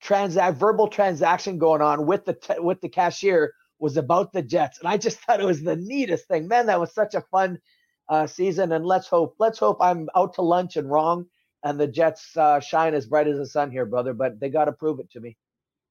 transact 0.00 0.58
verbal 0.58 0.88
transaction 0.88 1.58
going 1.58 1.80
on 1.80 2.06
with 2.06 2.24
the 2.24 2.36
with 2.58 2.80
the 2.80 2.88
cashier 2.88 3.54
was 3.78 3.96
about 3.96 4.32
the 4.32 4.42
Jets, 4.42 4.78
and 4.78 4.88
I 4.88 4.96
just 4.96 5.18
thought 5.20 5.40
it 5.40 5.46
was 5.46 5.62
the 5.62 5.76
neatest 5.76 6.26
thing, 6.26 6.48
man. 6.48 6.66
That 6.66 6.80
was 6.80 6.92
such 6.92 7.14
a 7.14 7.24
fun 7.30 7.58
uh, 8.08 8.26
season, 8.26 8.72
and 8.72 8.84
let's 8.84 9.08
hope 9.08 9.34
let's 9.38 9.58
hope 9.58 9.78
I'm 9.80 10.08
out 10.16 10.34
to 10.34 10.42
lunch 10.42 10.76
and 10.76 10.90
wrong, 10.90 11.26
and 11.64 11.78
the 11.78 11.86
Jets 11.86 12.36
uh, 12.36 12.60
shine 12.60 12.94
as 12.94 13.06
bright 13.06 13.28
as 13.28 13.38
the 13.38 13.46
sun 13.46 13.70
here, 13.70 13.86
brother. 13.86 14.12
But 14.12 14.40
they 14.40 14.48
got 14.48 14.66
to 14.66 14.72
prove 14.72 15.00
it 15.00 15.10
to 15.12 15.20
me. 15.20 15.36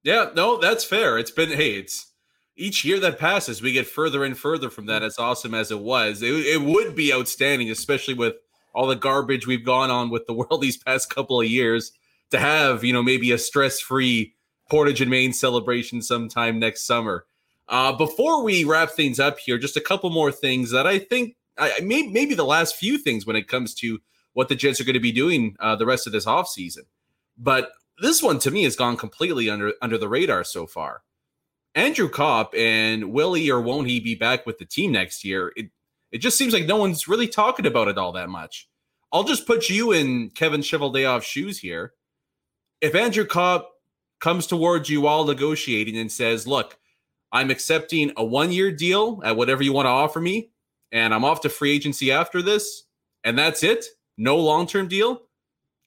Yeah, 0.04 0.32
no, 0.36 0.58
that's 0.58 0.84
fair. 0.84 1.18
It's 1.18 1.32
been 1.32 1.50
hey, 1.50 1.76
it's 1.76 2.12
each 2.56 2.84
year 2.84 3.00
that 3.00 3.20
passes, 3.20 3.62
we 3.62 3.72
get 3.72 3.88
further 3.88 4.24
and 4.24 4.38
further 4.38 4.70
from 4.70 4.86
that. 4.88 5.04
As 5.04 5.18
awesome 5.18 5.54
as 5.54 5.72
it 5.72 5.80
was, 5.80 6.22
it, 6.22 6.34
it 6.34 6.62
would 6.62 6.96
be 6.96 7.14
outstanding, 7.14 7.72
especially 7.72 8.14
with 8.14 8.36
all 8.74 8.88
the 8.88 8.96
garbage 8.96 9.48
we've 9.48 9.66
gone 9.66 9.90
on 9.90 10.10
with 10.10 10.26
the 10.28 10.34
world 10.42 10.62
these 10.62 10.78
past 10.78 11.10
couple 11.10 11.40
of 11.40 11.48
years. 11.48 11.92
To 12.32 12.40
have 12.40 12.84
you 12.84 12.94
know 12.94 13.04
maybe 13.04 13.32
a 13.32 13.38
stress-free 13.38 14.34
Portage 14.70 15.02
and 15.02 15.12
Main 15.12 15.34
celebration 15.34 16.02
sometime 16.02 16.60
next 16.60 16.86
summer. 16.86 17.26
Uh, 17.68 17.92
before 17.92 18.44
we 18.44 18.64
wrap 18.64 18.92
things 18.92 19.20
up 19.20 19.38
here, 19.38 19.58
just 19.58 19.78
a 19.78 19.82
couple 19.82 20.10
more 20.10 20.32
things 20.32 20.72
that 20.72 20.88
I 20.88 21.00
think 21.00 21.36
I, 21.58 21.80
may, 21.82 22.04
maybe 22.04 22.34
the 22.34 22.46
last 22.46 22.76
few 22.76 22.98
things 22.98 23.26
when 23.26 23.36
it 23.36 23.48
comes 23.48 23.74
to 23.76 24.00
what 24.34 24.50
the 24.50 24.56
Jets 24.56 24.80
are 24.80 24.84
going 24.86 24.94
to 24.94 25.00
be 25.00 25.12
doing 25.12 25.56
uh, 25.60 25.76
the 25.76 25.86
rest 25.86 26.08
of 26.08 26.14
this 26.14 26.26
offseason. 26.26 26.86
But 27.38 27.72
this 28.00 28.24
one 28.24 28.40
to 28.40 28.52
me 28.52 28.64
has 28.64 28.76
gone 28.76 28.98
completely 28.98 29.50
under 29.50 29.74
under 29.82 29.98
the 29.98 30.10
radar 30.10 30.44
so 30.44 30.66
far. 30.66 31.04
Andrew 31.76 32.10
Copp 32.10 32.54
and 32.56 33.12
will 33.12 33.34
he 33.34 33.50
or 33.52 33.62
won't 33.62 33.88
he 33.88 34.00
be 34.00 34.16
back 34.16 34.46
with 34.46 34.58
the 34.58 34.66
team 34.66 34.92
next 34.92 35.24
year? 35.24 35.54
It 35.56 35.70
it 36.12 36.18
just 36.20 36.38
seems 36.38 36.54
like 36.54 36.66
no 36.66 36.78
one's 36.78 37.08
really 37.08 37.28
talking 37.28 37.66
about 37.66 37.88
it 37.88 37.98
all 37.98 38.12
that 38.14 38.30
much. 38.30 38.68
I'll 39.14 39.24
just 39.24 39.48
put 39.48 39.70
you 39.70 39.92
in 39.92 40.30
Kevin 40.32 40.62
Cheveldayoff's 40.62 41.26
shoes 41.26 41.60
here. 41.60 41.94
If 42.82 42.96
Andrew 42.96 43.26
Copp 43.26 43.70
comes 44.20 44.48
towards 44.48 44.90
you 44.90 45.02
while 45.02 45.26
negotiating 45.26 45.98
and 45.98 46.12
says, 46.12 46.48
"Look, 46.48 46.78
I'm 47.32 47.50
accepting 47.50 48.12
a 48.18 48.24
one-year 48.24 48.72
deal 48.72 49.22
at 49.24 49.38
whatever 49.38 49.64
you 49.64 49.74
want 49.74 49.86
to 49.86 49.92
offer 49.92 50.20
me, 50.20 50.51
and 50.92 51.14
I'm 51.14 51.26
off 51.26 51.42
to 51.42 51.50
free 51.50 51.72
agency 51.72 52.12
after 52.12 52.42
this, 52.42 52.84
and 53.24 53.38
that's 53.38 53.64
it, 53.64 53.86
no 54.18 54.38
long-term 54.38 54.88
deal," 54.88 55.24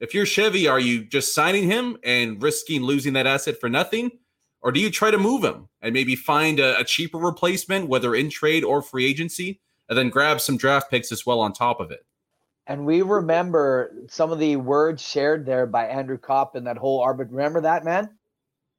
If 0.00 0.12
you're 0.12 0.26
Chevy, 0.26 0.68
are 0.68 0.80
you 0.80 1.04
just 1.04 1.34
signing 1.34 1.64
him 1.64 1.96
and 2.04 2.42
risking 2.42 2.82
losing 2.82 3.12
that 3.14 3.26
asset 3.26 3.58
for 3.60 3.68
nothing? 3.68 4.10
Or 4.60 4.72
do 4.72 4.80
you 4.80 4.90
try 4.90 5.10
to 5.10 5.18
move 5.18 5.44
him 5.44 5.68
and 5.82 5.94
maybe 5.94 6.16
find 6.16 6.58
a, 6.58 6.78
a 6.78 6.84
cheaper 6.84 7.18
replacement, 7.18 7.88
whether 7.88 8.14
in 8.14 8.28
trade 8.28 8.64
or 8.64 8.82
free 8.82 9.06
agency, 9.06 9.60
and 9.88 9.96
then 9.96 10.10
grab 10.10 10.40
some 10.40 10.56
draft 10.56 10.90
picks 10.90 11.12
as 11.12 11.24
well 11.24 11.40
on 11.40 11.52
top 11.52 11.80
of 11.80 11.90
it? 11.90 12.04
And 12.66 12.84
we 12.84 13.02
remember 13.02 13.94
some 14.08 14.32
of 14.32 14.38
the 14.38 14.56
words 14.56 15.02
shared 15.02 15.46
there 15.46 15.66
by 15.66 15.86
Andrew 15.86 16.18
Copp 16.18 16.54
and 16.54 16.66
that 16.66 16.78
whole 16.78 17.00
arbit. 17.00 17.28
Remember 17.30 17.60
that, 17.60 17.84
man? 17.84 18.10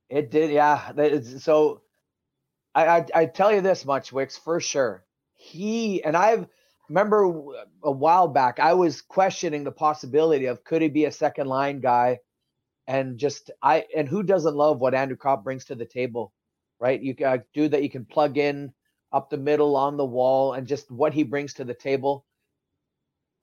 It 0.09 0.31
did, 0.31 0.51
yeah. 0.51 0.91
So 1.39 1.81
I, 2.73 2.87
I, 2.87 3.05
I 3.15 3.25
tell 3.25 3.53
you 3.53 3.61
this 3.61 3.85
much, 3.85 4.11
Wicks, 4.11 4.37
for 4.37 4.59
sure. 4.59 5.03
He 5.45 6.03
and 6.03 6.17
I've 6.17 6.47
remember 6.89 7.31
a 7.83 7.91
while 7.91 8.27
back 8.27 8.59
I 8.59 8.73
was 8.73 9.01
questioning 9.01 9.63
the 9.63 9.71
possibility 9.71 10.47
of 10.47 10.63
could 10.63 10.81
he 10.81 10.87
be 10.89 11.05
a 11.05 11.11
second 11.11 11.47
line 11.47 11.81
guy 11.81 12.19
and 12.87 13.17
just 13.17 13.51
I 13.61 13.85
and 13.95 14.07
who 14.07 14.23
doesn't 14.23 14.55
love 14.55 14.79
what 14.79 14.95
Andrew 14.95 15.17
Copp 15.17 15.43
brings 15.43 15.65
to 15.65 15.75
the 15.75 15.85
table, 15.85 16.33
right? 16.79 17.01
You 17.01 17.13
got 17.13 17.41
do 17.53 17.67
that 17.69 17.83
you 17.83 17.89
can 17.89 18.05
plug 18.05 18.37
in 18.37 18.73
up 19.13 19.29
the 19.29 19.37
middle 19.37 19.75
on 19.75 19.97
the 19.97 20.05
wall 20.05 20.53
and 20.53 20.67
just 20.67 20.91
what 20.91 21.13
he 21.13 21.23
brings 21.23 21.53
to 21.55 21.63
the 21.63 21.73
table. 21.73 22.25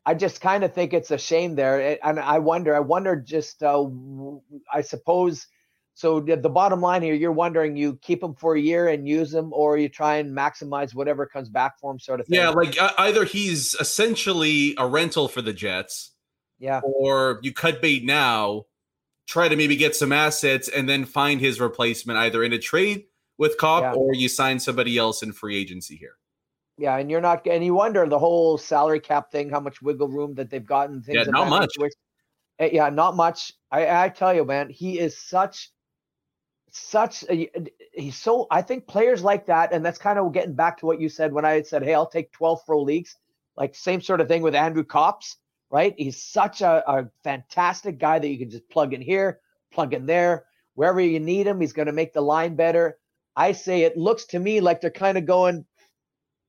I 0.05 0.15
just 0.15 0.41
kind 0.41 0.65
of 0.65 0.75
think 0.75 0.93
it's 0.93 1.13
a 1.13 1.19
shame 1.19 1.55
there, 1.55 1.99
and 2.05 2.19
I 2.19 2.41
wonder. 2.41 2.75
I 2.75 2.81
wonder 2.81 3.15
just. 3.15 3.63
Uh, 3.63 3.87
I 4.73 4.81
suppose 4.81 5.47
so 5.95 6.21
the 6.21 6.49
bottom 6.49 6.81
line 6.81 7.03
here, 7.03 7.15
you're 7.15 7.33
wondering 7.33 7.77
you 7.77 7.99
keep 8.01 8.21
them 8.21 8.35
for 8.35 8.57
a 8.57 8.61
year 8.61 8.89
and 8.89 9.07
use 9.07 9.31
them, 9.31 9.53
or 9.53 9.77
you 9.77 9.89
try 9.89 10.17
and 10.17 10.35
maximize 10.37 10.95
whatever 10.95 11.27
comes 11.27 11.49
back 11.49 11.79
for 11.79 11.93
him, 11.93 11.99
sort 11.99 12.21
of 12.21 12.27
thing. 12.27 12.39
Yeah, 12.39 12.49
like 12.49 12.81
uh, 12.81 12.93
either 12.99 13.25
he's 13.25 13.75
essentially 13.75 14.75
a 14.79 14.87
rental 14.87 15.29
for 15.29 15.43
the 15.43 15.53
Jets, 15.53 16.13
yeah, 16.59 16.81
or 16.81 17.41
you 17.43 17.53
cut 17.53 17.83
bait 17.83 18.05
now, 18.05 18.65
try 19.27 19.49
to 19.49 19.57
maybe 19.57 19.77
get 19.77 19.95
some 19.95 20.13
assets, 20.13 20.69
and 20.69 20.89
then 20.89 21.05
find 21.05 21.41
his 21.41 21.61
replacement 21.61 22.19
either 22.19 22.43
in 22.43 22.55
a 22.55 22.59
trade 22.59 23.05
with 23.37 23.59
Copp 23.59 23.83
yeah. 23.83 23.93
or 23.93 24.15
you 24.15 24.29
sign 24.29 24.59
somebody 24.61 24.97
else 24.97 25.23
in 25.23 25.33
free 25.33 25.59
agency 25.59 25.97
here. 25.97 26.17
Yeah, 26.79 26.97
and 26.97 27.11
you're 27.11 27.21
not, 27.21 27.47
and 27.47 27.63
you 27.63 27.75
wonder 27.75 28.09
the 28.09 28.19
whole 28.19 28.57
salary 28.57 28.99
cap 28.99 29.31
thing, 29.31 29.51
how 29.51 29.61
much 29.61 29.83
wiggle 29.83 30.09
room 30.09 30.35
that 30.37 30.49
they've 30.49 30.65
gotten. 30.65 31.03
Things 31.03 31.27
yeah, 31.27 31.31
not 31.31 31.49
much. 31.49 31.71
Eh, 32.59 32.71
yeah, 32.73 32.89
not 32.89 33.15
much. 33.15 33.53
I, 33.71 34.05
I 34.05 34.09
tell 34.09 34.35
you, 34.35 34.45
man, 34.45 34.71
he 34.71 34.99
is 34.99 35.19
such 35.19 35.71
such 36.73 37.23
a, 37.31 37.51
he's 37.93 38.17
so 38.17 38.47
I 38.51 38.63
think 38.63 38.87
players 38.87 39.23
like 39.23 39.47
that, 39.47 39.73
and 39.73 39.85
that's 39.85 39.99
kind 39.99 40.19
of 40.19 40.33
getting 40.33 40.55
back 40.55 40.79
to 40.79 40.87
what 40.87 41.01
you 41.01 41.09
said 41.09 41.33
when 41.33 41.45
I 41.45 41.63
said, 41.63 41.83
Hey, 41.83 41.95
I'll 41.95 42.09
take 42.09 42.33
12 42.33 42.61
Froliks, 42.67 43.15
like 43.57 43.75
same 43.75 44.01
sort 44.01 44.21
of 44.21 44.29
thing 44.29 44.43
with 44.43 44.55
Andrew 44.55 44.83
Copps, 44.83 45.37
right? 45.71 45.95
He's 45.99 46.23
such 46.23 46.63
a, 46.63 46.83
a 46.91 47.11
fantastic 47.25 47.99
guy 47.99 48.19
that 48.19 48.29
you 48.29 48.39
can 48.39 48.51
just 48.51 48.69
plug 48.71 48.95
in 48.95 49.03
here, 49.03 49.41
plug 49.71 49.93
in 49.93 50.07
there, 50.07 50.47
wherever 50.75 51.01
you 51.01 51.21
need 51.21 51.47
him, 51.47 51.61
he's 51.61 51.75
gonna 51.75 51.93
make 51.93 52.15
the 52.15 52.23
line 52.23 52.57
better. 52.57 52.99
I 53.37 53.53
say 53.53 53.83
it 53.83 53.99
looks 53.99 54.25
to 54.27 54.39
me 54.39 54.61
like 54.61 54.81
they're 54.81 54.91
kind 54.91 55.19
of 55.19 55.27
going 55.27 55.67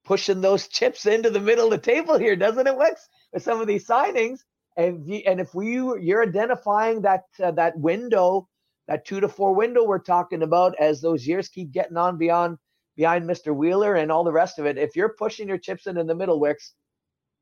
pushing 0.05 0.39
those 0.39 0.67
chips 0.69 1.05
into 1.05 1.29
the 1.31 1.39
middle 1.41 1.65
of 1.65 1.71
the 1.71 1.77
table 1.91 2.17
here, 2.17 2.37
doesn't 2.37 2.67
it, 2.67 2.77
Wix? 2.77 3.09
With 3.33 3.43
some 3.43 3.59
of 3.59 3.67
these 3.67 3.85
signings. 3.85 4.39
And, 4.77 5.07
and 5.25 5.39
if 5.39 5.53
we 5.53 5.73
you're 5.73 6.23
identifying 6.23 7.01
that 7.01 7.25
uh, 7.43 7.51
that 7.51 7.77
window 7.77 8.47
that 8.87 9.05
two 9.05 9.19
to 9.19 9.27
four 9.27 9.53
window 9.53 9.83
we're 9.83 9.99
talking 9.99 10.43
about 10.43 10.75
as 10.79 11.01
those 11.01 11.25
years 11.25 11.49
keep 11.49 11.71
getting 11.71 11.97
on 11.97 12.17
beyond 12.17 12.57
behind 12.95 13.27
Mr. 13.27 13.55
Wheeler 13.55 13.95
and 13.95 14.11
all 14.11 14.23
the 14.23 14.31
rest 14.31 14.59
of 14.59 14.65
it. 14.65 14.77
If 14.77 14.95
you're 14.95 15.15
pushing 15.17 15.47
your 15.47 15.57
chips 15.57 15.87
in 15.87 15.97
in 15.97 16.07
the 16.07 16.15
middle, 16.15 16.39
Wicks, 16.39 16.73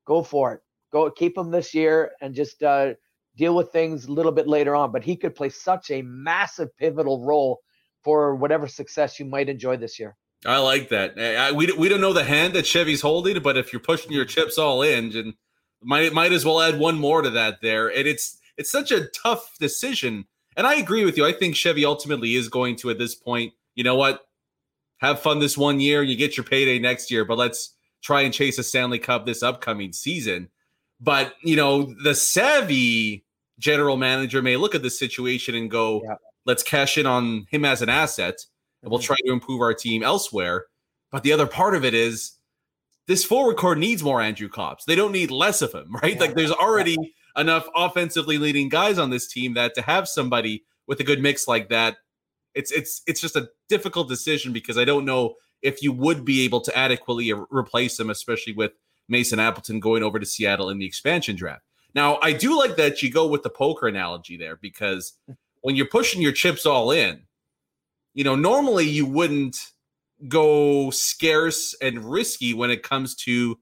go 0.05 0.23
for 0.23 0.53
it. 0.53 0.61
Go 0.91 1.09
keep 1.09 1.35
them 1.35 1.51
this 1.51 1.73
year 1.73 2.11
and 2.21 2.33
just 2.33 2.63
uh, 2.63 2.93
deal 3.35 3.55
with 3.55 3.71
things 3.71 4.05
a 4.05 4.11
little 4.11 4.31
bit 4.31 4.47
later 4.47 4.75
on. 4.75 4.91
But 4.91 5.03
he 5.03 5.15
could 5.15 5.35
play 5.35 5.49
such 5.49 5.91
a 5.91 6.01
massive 6.03 6.75
pivotal 6.77 7.25
role 7.25 7.59
for 8.03 8.35
whatever 8.35 8.67
success 8.67 9.19
you 9.19 9.25
might 9.25 9.49
enjoy 9.49 9.77
this 9.77 9.99
year. 9.99 10.15
I 10.45 10.57
like 10.57 10.89
that. 10.89 11.19
I, 11.19 11.51
we, 11.51 11.71
we 11.73 11.87
don't 11.87 12.01
know 12.01 12.13
the 12.13 12.23
hand 12.23 12.53
that 12.53 12.65
Chevy's 12.65 13.01
holding, 13.01 13.41
but 13.41 13.57
if 13.57 13.71
you're 13.71 13.79
pushing 13.79 14.11
your 14.11 14.25
chips 14.25 14.57
all 14.57 14.81
in, 14.81 15.15
and 15.15 15.33
might 15.83 16.13
might 16.13 16.31
as 16.31 16.45
well 16.45 16.61
add 16.61 16.79
one 16.79 16.97
more 16.97 17.21
to 17.21 17.29
that 17.29 17.61
there. 17.61 17.89
And 17.89 18.07
it's 18.07 18.39
it's 18.57 18.71
such 18.71 18.91
a 18.91 19.07
tough 19.07 19.55
decision 19.59 20.25
and 20.57 20.67
I 20.67 20.75
agree 20.75 21.05
with 21.05 21.17
you. 21.17 21.25
I 21.25 21.33
think 21.33 21.55
Chevy 21.55 21.85
ultimately 21.85 22.35
is 22.35 22.49
going 22.49 22.75
to, 22.77 22.89
at 22.89 22.97
this 22.97 23.15
point, 23.15 23.53
you 23.75 23.83
know 23.83 23.95
what? 23.95 24.25
Have 24.97 25.19
fun 25.19 25.39
this 25.39 25.57
one 25.57 25.79
year. 25.79 26.01
And 26.01 26.09
you 26.09 26.15
get 26.15 26.37
your 26.37 26.43
payday 26.43 26.79
next 26.79 27.09
year, 27.09 27.25
but 27.25 27.37
let's 27.37 27.73
try 28.01 28.21
and 28.21 28.33
chase 28.33 28.57
a 28.57 28.63
Stanley 28.63 28.99
Cup 28.99 29.25
this 29.25 29.43
upcoming 29.43 29.93
season. 29.93 30.49
But, 30.99 31.33
you 31.43 31.55
know, 31.55 31.93
the 32.03 32.13
savvy 32.13 33.25
general 33.59 33.97
manager 33.97 34.41
may 34.41 34.57
look 34.57 34.75
at 34.75 34.83
this 34.83 34.99
situation 34.99 35.55
and 35.55 35.69
go, 35.69 36.01
yeah. 36.03 36.15
let's 36.45 36.63
cash 36.63 36.97
in 36.97 37.05
on 37.05 37.45
him 37.49 37.65
as 37.65 37.81
an 37.81 37.89
asset 37.89 38.45
and 38.81 38.91
we'll 38.91 38.99
mm-hmm. 38.99 39.07
try 39.07 39.17
to 39.25 39.31
improve 39.31 39.61
our 39.61 39.73
team 39.73 40.03
elsewhere. 40.03 40.65
But 41.11 41.23
the 41.23 41.33
other 41.33 41.47
part 41.47 41.75
of 41.75 41.85
it 41.85 41.93
is 41.93 42.33
this 43.07 43.23
forward 43.23 43.57
core 43.57 43.75
needs 43.75 44.03
more 44.03 44.21
Andrew 44.21 44.49
Copps. 44.49 44.85
They 44.85 44.95
don't 44.95 45.11
need 45.11 45.31
less 45.31 45.61
of 45.61 45.73
him, 45.73 45.95
right? 46.03 46.15
Yeah. 46.15 46.21
Like 46.21 46.35
there's 46.35 46.51
already 46.51 46.97
enough 47.37 47.67
offensively 47.75 48.37
leading 48.37 48.69
guys 48.69 48.97
on 48.97 49.09
this 49.09 49.27
team 49.27 49.53
that 49.53 49.75
to 49.75 49.81
have 49.81 50.07
somebody 50.07 50.63
with 50.87 50.99
a 50.99 51.03
good 51.03 51.21
mix 51.21 51.47
like 51.47 51.69
that, 51.69 51.97
it's 52.53 52.71
it's 52.71 53.01
it's 53.07 53.21
just 53.21 53.35
a 53.35 53.49
difficult 53.69 54.09
decision 54.09 54.51
because 54.51 54.77
I 54.77 54.85
don't 54.85 55.05
know 55.05 55.35
if 55.61 55.81
you 55.81 55.91
would 55.91 56.25
be 56.25 56.43
able 56.43 56.61
to 56.61 56.77
adequately 56.77 57.31
replace 57.49 57.99
him, 57.99 58.09
especially 58.09 58.53
with 58.53 58.71
Mason 59.07 59.39
Appleton 59.39 59.79
going 59.79 60.03
over 60.03 60.19
to 60.19 60.25
Seattle 60.25 60.69
in 60.69 60.79
the 60.79 60.85
expansion 60.85 61.35
draft. 61.35 61.63
Now, 61.93 62.19
I 62.21 62.33
do 62.33 62.57
like 62.57 62.77
that 62.77 63.01
you 63.01 63.11
go 63.11 63.27
with 63.27 63.43
the 63.43 63.49
poker 63.49 63.87
analogy 63.87 64.37
there 64.37 64.55
because 64.55 65.13
when 65.61 65.75
you're 65.75 65.85
pushing 65.85 66.21
your 66.21 66.31
chips 66.31 66.65
all 66.65 66.91
in, 66.91 67.23
you 68.13 68.23
know, 68.23 68.35
normally 68.35 68.87
you 68.87 69.05
wouldn't 69.05 69.57
go 70.27 70.89
scarce 70.91 71.75
and 71.81 72.03
risky 72.05 72.53
when 72.53 72.71
it 72.71 72.83
comes 72.83 73.15
to 73.15 73.59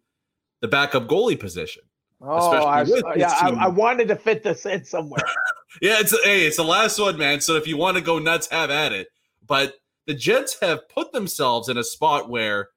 the 0.62 0.68
backup 0.68 1.08
goalie 1.08 1.40
position. 1.40 1.84
Oh, 2.22 2.52
I, 2.66 2.84
yeah, 3.16 3.30
I, 3.30 3.50
I, 3.50 3.68
wanted 3.68 4.10
to 4.10 4.16
fit 4.18 4.44
this 4.44 4.66
in 4.66 4.84
somewhere. 4.84 5.24
yeah, 5.82 6.00
it's 6.00 6.12
hey, 6.26 6.46
it's 6.46 6.58
the 6.58 6.64
last 6.64 7.00
one, 7.00 7.18
man. 7.18 7.40
So 7.40 7.56
if 7.56 7.66
you 7.66 7.78
want 7.78 7.96
to 7.96 8.04
go 8.04 8.20
nuts, 8.20 8.48
have 8.48 8.70
at 8.70 8.92
it. 8.92 9.08
But 9.48 9.76
the 10.06 10.14
Jets 10.14 10.60
have 10.60 10.90
put 10.90 11.14
themselves 11.14 11.70
in 11.70 11.78
a 11.78 11.84
spot 11.84 12.30
where 12.30 12.70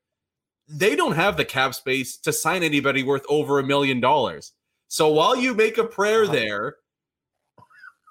they 0.69 0.95
don't 0.95 1.17
have 1.17 1.37
the 1.37 1.45
cap 1.45 1.75
space 1.75 2.17
to 2.19 2.33
sign 2.33 2.63
anybody 2.63 3.03
worth 3.03 3.25
over 3.29 3.59
a 3.59 3.65
million 3.65 4.01
dollars. 4.01 4.53
So 4.87 5.09
while 5.09 5.35
you 5.35 5.55
make 5.55 5.77
a 5.77 5.85
prayer 5.85 6.25
uh-huh. 6.25 6.33
there, 6.33 6.77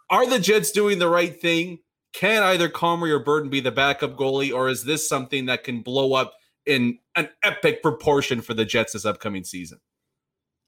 are 0.10 0.28
the 0.28 0.40
Jets 0.40 0.72
doing 0.72 1.00
the 1.00 1.10
right 1.10 1.40
thing? 1.40 1.80
Can 2.14 2.44
either 2.44 2.68
Comrie 2.68 3.12
or 3.12 3.24
Berdin 3.24 3.50
be 3.50 3.62
the 3.62 3.72
backup 3.72 4.18
goalie, 4.18 4.54
or 4.54 4.68
is 4.68 4.84
this 4.84 5.08
something 5.08 5.46
that 5.46 5.64
can 5.64 5.82
blow 5.82 6.14
up 6.14 6.34
in 6.66 7.00
an 7.16 7.30
epic 7.42 7.82
proportion 7.82 8.42
for 8.42 8.54
the 8.54 8.66
Jets 8.66 8.92
this 8.92 9.06
upcoming 9.06 9.46
season? 9.46 9.80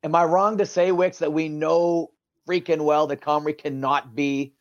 Am 0.04 0.16
I 0.16 0.26
wrong 0.26 0.58
to 0.58 0.66
say, 0.66 0.92
Wicks, 0.92 1.20
that 1.20 1.32
we 1.32 1.50
know 1.50 2.12
freaking 2.48 2.84
well 2.84 3.08
that 3.08 3.22
Comrie 3.22 3.58
cannot 3.58 4.16
be 4.16 4.54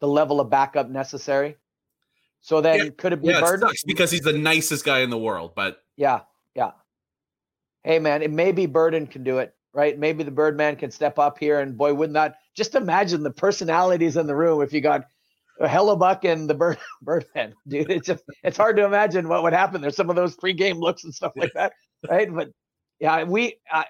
the 0.00 0.08
level 0.08 0.40
of 0.40 0.50
backup 0.50 0.90
necessary? 0.90 1.56
So 2.40 2.60
then 2.60 2.78
Yeah, 2.78 2.90
could 2.96 3.12
it 3.12 3.22
be 3.22 3.28
Yeah, 3.28 3.40
it 3.40 3.60
sucks 3.60 3.84
because 3.84 4.10
he's 4.10 4.22
the 4.22 4.32
nicest 4.32 4.84
guy 4.84 5.00
in 5.00 5.10
the 5.10 5.18
world, 5.18 5.52
but 5.54 5.82
Yeah, 5.96 6.20
yeah. 6.54 6.72
Hey 7.84 7.98
man, 7.98 8.22
it 8.22 8.30
maybe 8.30 8.66
Berdin 8.66 9.10
can 9.10 9.24
do 9.24 9.38
it, 9.38 9.54
right? 9.72 9.98
Maybe 9.98 10.22
the 10.22 10.30
Birdman 10.30 10.76
can 10.76 10.90
step 10.90 11.18
up 11.18 11.38
here, 11.38 11.60
and 11.60 11.76
boy, 11.76 11.94
wouldn't 11.94 12.14
that 12.14 12.36
just 12.54 12.74
imagine 12.74 13.22
the 13.22 13.30
personalities 13.30 14.16
in 14.16 14.26
the 14.26 14.36
room 14.36 14.60
if 14.60 14.72
you 14.72 14.80
got 14.80 15.06
Hellebuyck 15.60 16.24
and 16.24 16.48
the 16.48 16.54
Bird 16.54 16.78
Birdman, 17.02 17.54
dude. 17.66 17.90
It's 17.90 18.06
just 18.06 18.24
it's 18.42 18.56
hard 18.56 18.76
to 18.76 18.84
imagine 18.84 19.28
what 19.28 19.42
would 19.42 19.52
happen. 19.52 19.80
There's 19.80 19.96
some 19.96 20.10
of 20.10 20.16
those 20.16 20.36
pre-game 20.36 20.78
looks 20.78 21.04
and 21.04 21.14
stuff 21.14 21.32
like 21.36 21.52
that, 21.54 21.72
right? 22.08 22.32
But 22.32 22.50
yeah, 23.00 23.24
we 23.24 23.56
I 23.70 23.86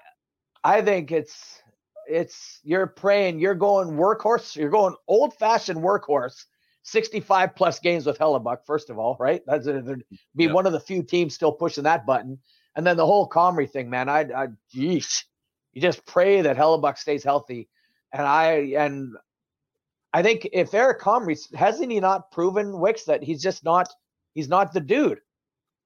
I 0.63 0.81
think 0.81 1.11
it's 1.11 1.61
it's 2.07 2.59
you're 2.63 2.87
praying, 2.87 3.39
you're 3.39 3.55
going 3.55 3.91
workhorse, 3.91 4.55
you're 4.55 4.69
going 4.69 4.95
old-fashioned 5.07 5.79
workhorse. 5.79 6.45
65 6.85 7.55
plus 7.55 7.79
games 7.79 8.05
with 8.05 8.19
Hellebuyck, 8.19 8.65
first 8.65 8.89
of 8.89 8.99
all, 8.99 9.15
right? 9.17 9.41
That's 9.47 9.67
a, 9.67 9.81
there'd 9.81 10.03
be 10.35 10.45
Yeah. 10.45 10.51
one 10.51 10.65
of 10.65 10.73
the 10.73 10.81
few 10.81 11.01
teams 11.01 11.33
still 11.33 11.53
pushing 11.53 11.85
that 11.85 12.05
button. 12.05 12.39
And 12.75 12.85
then 12.85 12.97
the 12.97 13.05
whole 13.05 13.29
Comrie 13.29 13.69
thing, 13.69 13.89
man, 13.89 14.09
I, 14.09 14.21
I, 14.35 14.47
geez, 14.69 15.23
you 15.71 15.81
just 15.81 16.05
pray 16.05 16.41
that 16.41 16.57
Hellebuyck 16.57 16.97
stays 16.97 17.23
healthy. 17.23 17.69
And 18.11 18.23
I, 18.23 18.73
and 18.77 19.13
I 20.11 20.23
think 20.23 20.49
if 20.51 20.73
Eric 20.73 20.99
Comrie 20.99 21.39
hasn't 21.55 21.89
he 21.89 22.01
not 22.01 22.31
proven 22.31 22.77
Wicks 22.77 23.05
that 23.05 23.23
he's 23.23 23.41
just 23.41 23.63
not, 23.63 23.87
he's 24.33 24.49
not 24.49 24.73
the 24.73 24.81
dude. 24.81 25.21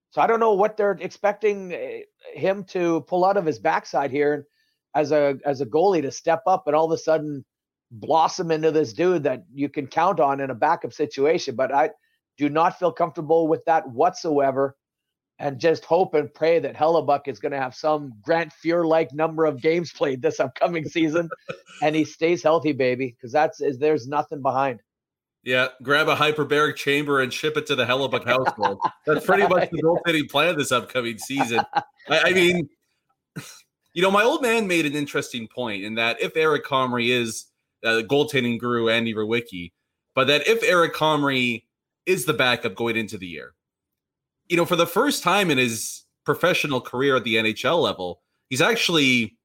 So 0.09 0.21
I 0.21 0.25
don't 0.25 0.39
know 0.39 0.53
what 0.53 0.77
they're 0.77 0.97
expecting 0.99 1.73
eh, 1.73 2.01
him 2.33 2.63
to 2.69 3.01
pull 3.01 3.23
out 3.23 3.37
of 3.37 3.45
his 3.45 3.59
backside 3.59 4.09
here 4.09 4.47
as 4.97 5.11
a 5.11 5.37
as 5.45 5.61
a 5.61 5.65
goalie 5.65 6.01
to 6.01 6.11
step 6.11 6.41
up 6.47 6.63
and 6.65 6.75
all 6.75 6.85
of 6.85 6.91
a 6.91 6.97
sudden 6.97 7.45
blossom 7.91 8.51
into 8.51 8.71
this 8.71 8.93
dude 8.93 9.23
that 9.23 9.43
you 9.53 9.69
can 9.69 9.87
count 9.87 10.19
on 10.19 10.39
in 10.39 10.49
a 10.49 10.55
backup 10.55 10.91
situation. 10.91 11.55
But 11.55 11.73
I 11.73 11.91
do 12.37 12.49
not 12.49 12.79
feel 12.79 12.91
comfortable 12.91 13.47
with 13.47 13.63
that 13.65 13.87
whatsoever. 13.89 14.75
And 15.39 15.59
just 15.59 15.85
hope 15.85 16.15
and 16.15 16.33
pray 16.33 16.57
that 16.57 16.75
Hellebuyck 16.75 17.27
is 17.27 17.37
going 17.37 17.51
to 17.51 17.59
have 17.59 17.75
some 17.75 18.11
Grant 18.23 18.51
Fuhr 18.51 18.83
like 18.83 19.13
number 19.13 19.45
of 19.45 19.61
games 19.61 19.93
played 19.93 20.19
this 20.19 20.39
upcoming 20.39 20.85
season, 20.89 21.29
and 21.83 21.95
he 21.95 22.05
stays 22.05 22.41
healthy, 22.41 22.71
baby. 22.71 23.15
Because 23.15 23.31
that's 23.33 23.61
is 23.61 23.77
there's 23.77 24.07
nothing 24.07 24.41
behind. 24.41 24.81
Yeah, 25.43 25.67
grab 25.83 26.07
a 26.07 26.15
hyperbaric 26.15 26.75
chamber 26.75 27.21
and 27.21 27.31
ship 27.31 27.55
it 27.55 27.67
to 27.67 27.75
the 27.75 27.85
Hellebuyck 27.85 28.25
household. 28.25 28.79
That's 29.05 29.23
pretty 29.27 29.47
much 29.47 29.69
the 29.69 29.83
goaltending 29.83 30.27
plan 30.27 30.57
this 30.57 30.71
upcoming 30.71 31.19
season. 31.19 31.61
I, 32.09 32.19
I 32.25 32.33
mean, 32.33 32.67
you 33.93 34.01
know, 34.01 34.11
my 34.11 34.23
old 34.23 34.41
man 34.41 34.67
made 34.67 34.85
an 34.85 34.93
interesting 34.93 35.47
point 35.47 35.83
in 35.83 35.95
that 35.95 36.21
if 36.21 36.35
Eric 36.35 36.65
Comrie 36.65 37.09
is 37.09 37.45
uh, 37.83 38.01
goaltending 38.07 38.59
guru 38.59 38.89
Andy 38.89 39.13
Rowicki, 39.13 39.71
but 40.15 40.27
that 40.27 40.47
if 40.47 40.63
Eric 40.63 40.93
Comrie 40.93 41.63
is 42.05 42.25
the 42.25 42.33
backup 42.33 42.75
going 42.75 42.95
into 42.95 43.17
the 43.17 43.27
year, 43.27 43.53
you 44.47 44.57
know, 44.57 44.65
for 44.65 44.75
the 44.75 44.87
first 44.87 45.23
time 45.23 45.51
in 45.51 45.57
his 45.57 46.05
professional 46.25 46.81
career 46.81 47.15
at 47.15 47.23
the 47.23 47.35
NHL 47.35 47.81
level, 47.81 48.21
he's 48.49 48.61
actually 48.61 49.37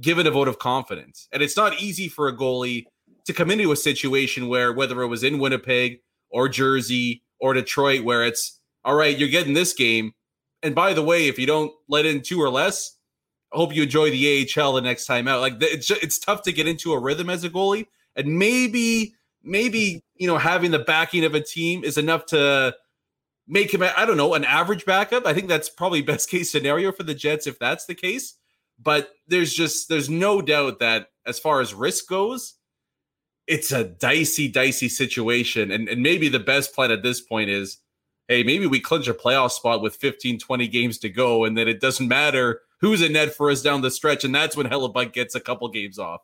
given 0.00 0.26
a 0.26 0.30
vote 0.30 0.48
of 0.48 0.58
confidence. 0.58 1.28
And 1.32 1.42
it's 1.42 1.56
not 1.56 1.80
easy 1.80 2.08
for 2.08 2.28
a 2.28 2.36
goalie 2.36 2.86
to 3.26 3.32
come 3.32 3.50
into 3.50 3.72
a 3.72 3.76
situation 3.76 4.48
where 4.48 4.72
whether 4.72 5.02
it 5.02 5.08
was 5.08 5.24
in 5.24 5.38
Winnipeg 5.38 6.00
or 6.30 6.48
Jersey 6.48 7.22
or 7.40 7.54
Detroit, 7.54 8.04
where 8.04 8.24
it's 8.24 8.60
all 8.84 8.94
right, 8.94 9.18
you're 9.18 9.28
getting 9.28 9.54
this 9.54 9.74
game. 9.74 10.12
And 10.62 10.74
by 10.74 10.92
the 10.94 11.02
way, 11.02 11.28
if 11.28 11.38
you 11.38 11.46
don't 11.46 11.72
let 11.88 12.06
in 12.06 12.22
two 12.22 12.40
or 12.40 12.48
less, 12.48 12.96
hope 13.52 13.74
you 13.74 13.82
enjoy 13.82 14.10
the 14.10 14.48
AHL 14.56 14.74
the 14.74 14.80
next 14.80 15.06
time 15.06 15.28
out. 15.28 15.40
Like 15.40 15.54
it's 15.60 15.90
it's 15.90 16.18
tough 16.18 16.42
to 16.42 16.52
get 16.52 16.68
into 16.68 16.92
a 16.92 16.98
rhythm 16.98 17.30
as 17.30 17.44
a 17.44 17.50
goalie, 17.50 17.86
and 18.16 18.38
maybe 18.38 19.14
maybe 19.42 20.02
you 20.16 20.26
know 20.26 20.38
having 20.38 20.70
the 20.70 20.78
backing 20.78 21.24
of 21.24 21.34
a 21.34 21.40
team 21.40 21.84
is 21.84 21.98
enough 21.98 22.26
to 22.26 22.74
make 23.46 23.72
him 23.72 23.82
I 23.82 24.04
don't 24.04 24.16
know 24.16 24.34
an 24.34 24.44
average 24.44 24.84
backup. 24.84 25.26
I 25.26 25.32
think 25.32 25.48
that's 25.48 25.68
probably 25.68 26.02
best 26.02 26.30
case 26.30 26.52
scenario 26.52 26.92
for 26.92 27.02
the 27.02 27.14
Jets 27.14 27.46
if 27.46 27.58
that's 27.58 27.86
the 27.86 27.94
case. 27.94 28.34
But 28.80 29.10
there's 29.26 29.54
just 29.54 29.88
there's 29.88 30.08
no 30.08 30.40
doubt 30.40 30.78
that 30.80 31.08
as 31.26 31.38
far 31.38 31.60
as 31.60 31.74
risk 31.74 32.08
goes, 32.08 32.54
it's 33.46 33.72
a 33.72 33.84
dicey, 33.84 34.48
dicey 34.48 34.88
situation. 34.88 35.72
And, 35.72 35.88
and 35.88 36.02
maybe 36.02 36.28
the 36.28 36.38
best 36.38 36.74
plan 36.74 36.92
at 36.92 37.02
this 37.02 37.20
point 37.20 37.50
is 37.50 37.78
hey, 38.28 38.42
maybe 38.42 38.66
we 38.66 38.78
clinch 38.78 39.08
a 39.08 39.14
playoff 39.14 39.52
spot 39.52 39.80
with 39.80 39.96
15, 39.96 40.38
20 40.38 40.68
games 40.68 40.98
to 40.98 41.08
go, 41.08 41.44
and 41.44 41.56
then 41.56 41.66
it 41.66 41.80
doesn't 41.80 42.08
matter 42.08 42.60
who's 42.80 43.02
in 43.02 43.12
net 43.12 43.34
for 43.34 43.50
us 43.50 43.62
down 43.62 43.82
the 43.82 43.90
stretch. 43.90 44.24
And 44.24 44.34
that's 44.34 44.56
when 44.56 44.66
Hellebuyck 44.66 45.12
gets 45.12 45.34
a 45.34 45.40
couple 45.40 45.68
games 45.68 45.98
off. 45.98 46.20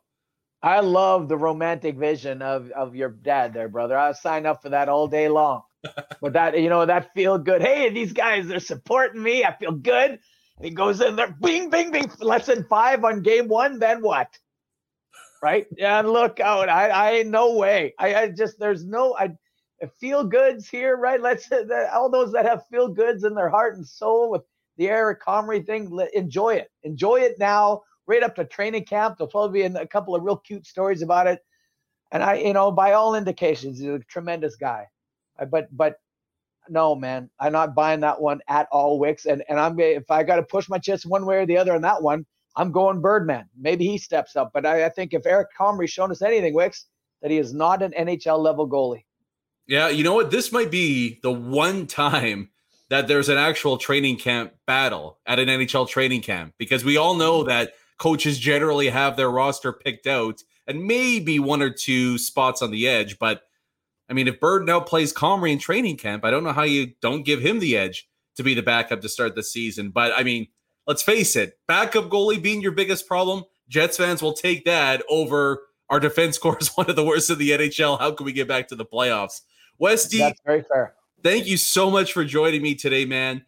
I 0.62 0.80
love 0.80 1.28
the 1.28 1.36
romantic 1.36 1.98
vision 1.98 2.40
of 2.40 2.70
of 2.70 2.96
your 2.96 3.10
dad 3.10 3.52
there, 3.52 3.68
brother. 3.68 3.98
I 3.98 4.12
sign 4.12 4.46
up 4.46 4.62
for 4.62 4.70
that 4.70 4.88
all 4.88 5.06
day 5.06 5.28
long. 5.28 5.62
but 6.22 6.32
that 6.32 6.58
you 6.58 6.70
know 6.70 6.86
that 6.86 7.12
feel 7.12 7.36
good. 7.36 7.60
Hey, 7.60 7.90
these 7.90 8.14
guys 8.14 8.46
they're 8.46 8.60
supporting 8.60 9.22
me. 9.22 9.44
I 9.44 9.54
feel 9.54 9.72
good. 9.72 10.20
He 10.62 10.70
goes 10.70 11.02
in 11.02 11.16
there, 11.16 11.36
bing, 11.38 11.68
bing, 11.68 11.90
bing. 11.90 12.10
Less 12.18 12.46
than 12.46 12.64
five 12.64 13.04
on 13.04 13.20
game 13.20 13.48
one. 13.48 13.78
Then 13.78 14.00
what? 14.00 14.28
Right? 15.42 15.66
Yeah. 15.76 16.00
Look 16.00 16.40
out. 16.40 16.70
I 16.70 17.18
I 17.18 17.22
no 17.24 17.56
way. 17.56 17.92
I, 17.98 18.14
I 18.14 18.28
just 18.28 18.58
there's 18.58 18.86
no 18.86 19.14
I 19.18 19.32
feel 20.00 20.24
goods 20.24 20.66
here. 20.66 20.96
Right? 20.96 21.20
Let's 21.20 21.46
all 21.92 22.10
those 22.10 22.32
that 22.32 22.46
have 22.46 22.66
feel 22.68 22.88
goods 22.88 23.24
in 23.24 23.34
their 23.34 23.50
heart 23.50 23.76
and 23.76 23.86
soul 23.86 24.30
with 24.30 24.44
the 24.76 24.88
Eric 24.88 25.22
Comrie 25.22 25.64
thing. 25.64 25.98
Enjoy 26.14 26.54
it. 26.54 26.70
Enjoy 26.82 27.16
it 27.16 27.38
now 27.38 27.82
right 28.06 28.22
up 28.22 28.34
to 28.36 28.44
training 28.44 28.84
camp. 28.84 29.16
There'll 29.18 29.30
probably 29.30 29.68
be 29.68 29.76
a 29.76 29.86
couple 29.86 30.14
of 30.14 30.22
real 30.22 30.36
cute 30.36 30.66
stories 30.66 31.02
about 31.02 31.26
it. 31.26 31.40
And 32.12 32.22
I, 32.22 32.34
you 32.34 32.52
know, 32.52 32.70
by 32.70 32.92
all 32.92 33.14
indications, 33.14 33.78
he's 33.78 33.88
a 33.88 33.98
tremendous 34.00 34.56
guy. 34.56 34.86
But, 35.50 35.68
but 35.76 35.96
no, 36.68 36.94
man, 36.94 37.30
I'm 37.40 37.52
not 37.52 37.74
buying 37.74 38.00
that 38.00 38.20
one 38.20 38.40
at 38.48 38.68
all, 38.70 38.98
Wicks. 38.98 39.26
And 39.26 39.42
and 39.48 39.58
I'm 39.58 39.78
if 39.78 40.10
I 40.10 40.22
got 40.22 40.36
to 40.36 40.42
push 40.42 40.68
my 40.68 40.78
chips 40.78 41.04
one 41.04 41.26
way 41.26 41.38
or 41.38 41.46
the 41.46 41.56
other 41.56 41.74
on 41.74 41.82
that 41.82 42.02
one, 42.02 42.24
I'm 42.56 42.72
going 42.72 43.00
Birdman. 43.00 43.48
Maybe 43.58 43.86
he 43.86 43.98
steps 43.98 44.36
up. 44.36 44.50
But 44.54 44.66
I, 44.66 44.86
I 44.86 44.88
think 44.88 45.12
if 45.12 45.26
Eric 45.26 45.48
Comrie's 45.58 45.90
shown 45.90 46.10
us 46.10 46.22
anything, 46.22 46.54
Wicks, 46.54 46.86
that 47.22 47.30
he 47.30 47.38
is 47.38 47.52
not 47.52 47.82
an 47.82 47.92
NHL 47.98 48.38
level 48.38 48.68
goalie. 48.68 49.04
Yeah, 49.66 49.88
you 49.88 50.04
know 50.04 50.14
what? 50.14 50.30
This 50.30 50.52
might 50.52 50.70
be 50.70 51.20
the 51.22 51.32
one 51.32 51.86
time 51.86 52.50
that 52.94 53.08
there's 53.08 53.28
an 53.28 53.38
actual 53.38 53.76
training 53.76 54.16
camp 54.16 54.52
battle 54.68 55.18
at 55.26 55.40
an 55.40 55.48
NHL 55.48 55.88
training 55.88 56.20
camp 56.20 56.54
because 56.58 56.84
we 56.84 56.96
all 56.96 57.16
know 57.16 57.42
mm. 57.42 57.48
that 57.48 57.72
coaches 57.98 58.38
generally 58.38 58.88
have 58.88 59.16
their 59.16 59.28
roster 59.28 59.72
picked 59.72 60.06
out 60.06 60.44
and 60.68 60.84
maybe 60.84 61.40
one 61.40 61.60
or 61.60 61.70
two 61.70 62.18
spots 62.18 62.62
on 62.62 62.70
the 62.70 62.86
edge. 62.86 63.18
But 63.18 63.42
I 64.08 64.12
mean, 64.12 64.28
if 64.28 64.38
Bird 64.38 64.64
now 64.64 64.78
plays 64.78 65.12
Comrie 65.12 65.50
in 65.50 65.58
training 65.58 65.96
camp, 65.96 66.24
I 66.24 66.30
don't 66.30 66.44
know 66.44 66.52
how 66.52 66.62
you 66.62 66.92
don't 67.02 67.24
give 67.24 67.40
him 67.40 67.58
the 67.58 67.76
edge 67.76 68.08
to 68.36 68.44
be 68.44 68.54
the 68.54 68.62
backup 68.62 69.00
to 69.00 69.08
start 69.08 69.34
the 69.34 69.42
season. 69.42 69.90
But 69.90 70.12
I 70.16 70.22
mean, 70.22 70.46
let's 70.86 71.02
face 71.02 71.34
it, 71.34 71.58
backup 71.66 72.04
goalie 72.04 72.40
being 72.40 72.60
your 72.60 72.70
biggest 72.70 73.08
problem, 73.08 73.42
Jets 73.68 73.96
fans 73.96 74.22
will 74.22 74.34
take 74.34 74.66
that 74.66 75.02
over 75.10 75.62
our 75.90 75.98
defense 75.98 76.38
core 76.38 76.58
is 76.60 76.68
one 76.76 76.88
of 76.88 76.94
the 76.94 77.04
worst 77.04 77.28
in 77.28 77.38
the 77.38 77.50
NHL. 77.50 77.98
How 77.98 78.12
can 78.12 78.24
we 78.24 78.32
get 78.32 78.46
back 78.46 78.68
to 78.68 78.76
the 78.76 78.86
playoffs? 78.86 79.40
Westy, 79.80 80.18
That's 80.18 80.40
very 80.46 80.62
fair. 80.62 80.94
Thank 81.24 81.46
you 81.46 81.56
so 81.56 81.90
much 81.90 82.12
for 82.12 82.24
joining 82.24 82.62
me 82.62 82.76
today, 82.76 83.04
man. 83.04 83.44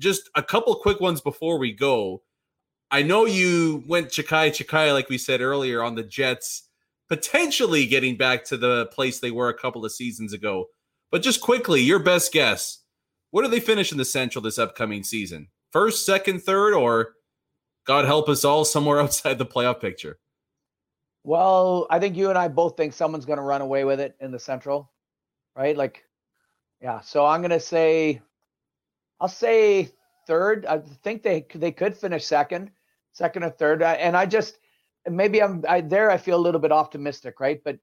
Just 0.00 0.28
a 0.34 0.42
couple 0.42 0.74
quick 0.74 1.00
ones 1.00 1.20
before 1.20 1.58
we 1.58 1.72
go. 1.72 2.22
I 2.90 3.02
know 3.02 3.26
you 3.26 3.84
went 3.86 4.08
Chikai 4.08 4.50
Chikai, 4.50 4.92
like 4.92 5.08
we 5.08 5.18
said 5.18 5.40
earlier, 5.40 5.82
on 5.82 5.94
the 5.94 6.02
Jets 6.02 6.68
potentially 7.08 7.86
getting 7.86 8.16
back 8.16 8.44
to 8.44 8.56
the 8.56 8.86
place 8.86 9.18
they 9.18 9.30
were 9.30 9.48
a 9.48 9.58
couple 9.58 9.84
of 9.84 9.92
seasons 9.92 10.32
ago. 10.32 10.66
But 11.10 11.22
just 11.22 11.40
quickly, 11.40 11.80
your 11.80 11.98
best 11.98 12.32
guess. 12.32 12.82
What 13.30 13.42
do 13.42 13.48
they 13.48 13.60
finish 13.60 13.92
in 13.92 13.98
the 13.98 14.04
Central 14.04 14.42
this 14.42 14.58
upcoming 14.58 15.02
season? 15.02 15.48
First, 15.70 16.06
second, 16.06 16.42
third, 16.42 16.74
or 16.74 17.14
God 17.86 18.04
help 18.04 18.28
us 18.28 18.44
all, 18.44 18.64
somewhere 18.64 19.00
outside 19.02 19.38
the 19.38 19.46
playoff 19.46 19.80
picture? 19.80 20.18
Well, 21.24 21.86
I 21.90 21.98
think 21.98 22.16
you 22.16 22.28
and 22.28 22.38
I 22.38 22.48
both 22.48 22.76
think 22.76 22.92
someone's 22.92 23.26
going 23.26 23.38
to 23.38 23.42
run 23.42 23.60
away 23.60 23.84
with 23.84 24.00
it 24.00 24.16
in 24.20 24.30
the 24.30 24.38
Central, 24.38 24.90
right? 25.56 25.76
Like, 25.76 26.04
yeah. 26.80 27.00
So 27.00 27.26
I'm 27.26 27.40
going 27.40 27.50
to 27.50 27.60
say, 27.60 28.20
I'll 29.20 29.28
say 29.28 29.90
third. 30.26 30.66
I 30.66 30.78
think 31.02 31.22
they 31.22 31.46
they 31.54 31.72
could 31.72 31.96
finish 31.96 32.24
second, 32.24 32.70
second 33.12 33.42
or 33.44 33.50
third. 33.50 33.82
And 33.82 34.16
I 34.16 34.26
just 34.26 34.58
maybe 35.08 35.42
I'm 35.42 35.64
I, 35.68 35.80
there. 35.80 36.10
I 36.10 36.18
feel 36.18 36.36
a 36.36 36.40
little 36.46 36.60
bit 36.60 36.72
optimistic, 36.72 37.40
right? 37.40 37.60
But 37.64 37.78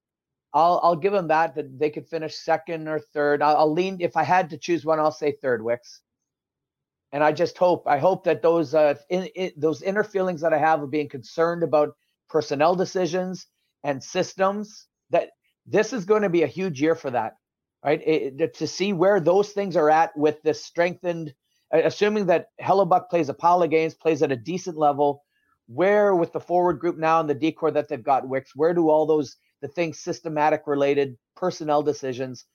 I'll 0.53 0.79
I'll 0.83 0.95
give 0.95 1.13
them 1.13 1.27
that 1.27 1.55
that 1.55 1.77
they 1.77 1.89
could 1.89 2.07
finish 2.07 2.35
second 2.35 2.87
or 2.87 2.99
third. 2.99 3.41
I'll, 3.41 3.57
I'll 3.57 3.73
lean 3.73 3.97
if 3.99 4.15
I 4.15 4.23
had 4.23 4.49
to 4.51 4.57
choose 4.57 4.85
one. 4.85 4.99
I'll 4.99 5.11
say 5.11 5.33
third, 5.41 5.61
Wicks. 5.61 6.01
And 7.11 7.23
I 7.23 7.31
just 7.31 7.57
hope, 7.57 7.87
I 7.87 7.97
hope 7.97 8.25
that 8.25 8.41
those 8.41 8.73
uh, 8.73 8.95
in, 9.09 9.25
in, 9.27 9.51
those 9.55 9.81
inner 9.81 10.03
feelings 10.03 10.41
that 10.41 10.53
I 10.53 10.57
have 10.57 10.81
of 10.81 10.91
being 10.91 11.07
concerned 11.07 11.63
about 11.63 11.95
personnel 12.29 12.75
decisions 12.75 13.47
and 13.85 14.03
systems, 14.03 14.87
that 15.11 15.29
this 15.65 15.93
is 15.93 16.03
going 16.03 16.23
to 16.23 16.29
be 16.29 16.43
a 16.43 16.47
huge 16.47 16.81
year 16.81 16.93
for 16.93 17.11
that, 17.11 17.37
right? 17.85 18.01
It, 18.05 18.55
to 18.55 18.67
see 18.67 18.93
where 18.93 19.19
those 19.19 19.49
things 19.49 19.75
are 19.75 19.91
at 19.91 20.17
with 20.17 20.41
this 20.41 20.65
strengthened, 20.65 21.33
assuming 21.71 22.25
that 22.25 22.47
Hellebuyck 22.59 23.09
plays 23.09 23.29
Apollo 23.29 23.67
games, 23.67 23.93
plays 23.93 24.23
at 24.23 24.31
a 24.31 24.35
decent 24.35 24.75
level, 24.75 25.23
where 25.67 26.15
with 26.15 26.33
the 26.33 26.39
forward 26.39 26.79
group 26.79 26.97
now 26.97 27.19
and 27.19 27.29
the 27.29 27.35
decor 27.35 27.71
that 27.71 27.87
they've 27.87 28.03
got, 28.03 28.27
Wicks, 28.27 28.55
where 28.55 28.73
do 28.73 28.89
all 28.89 29.05
those 29.05 29.37
the 29.61 29.67
things 29.67 29.99
systematic 29.99 30.63
related 30.65 31.15
personnel 31.35 31.83
decisions? 31.83 32.45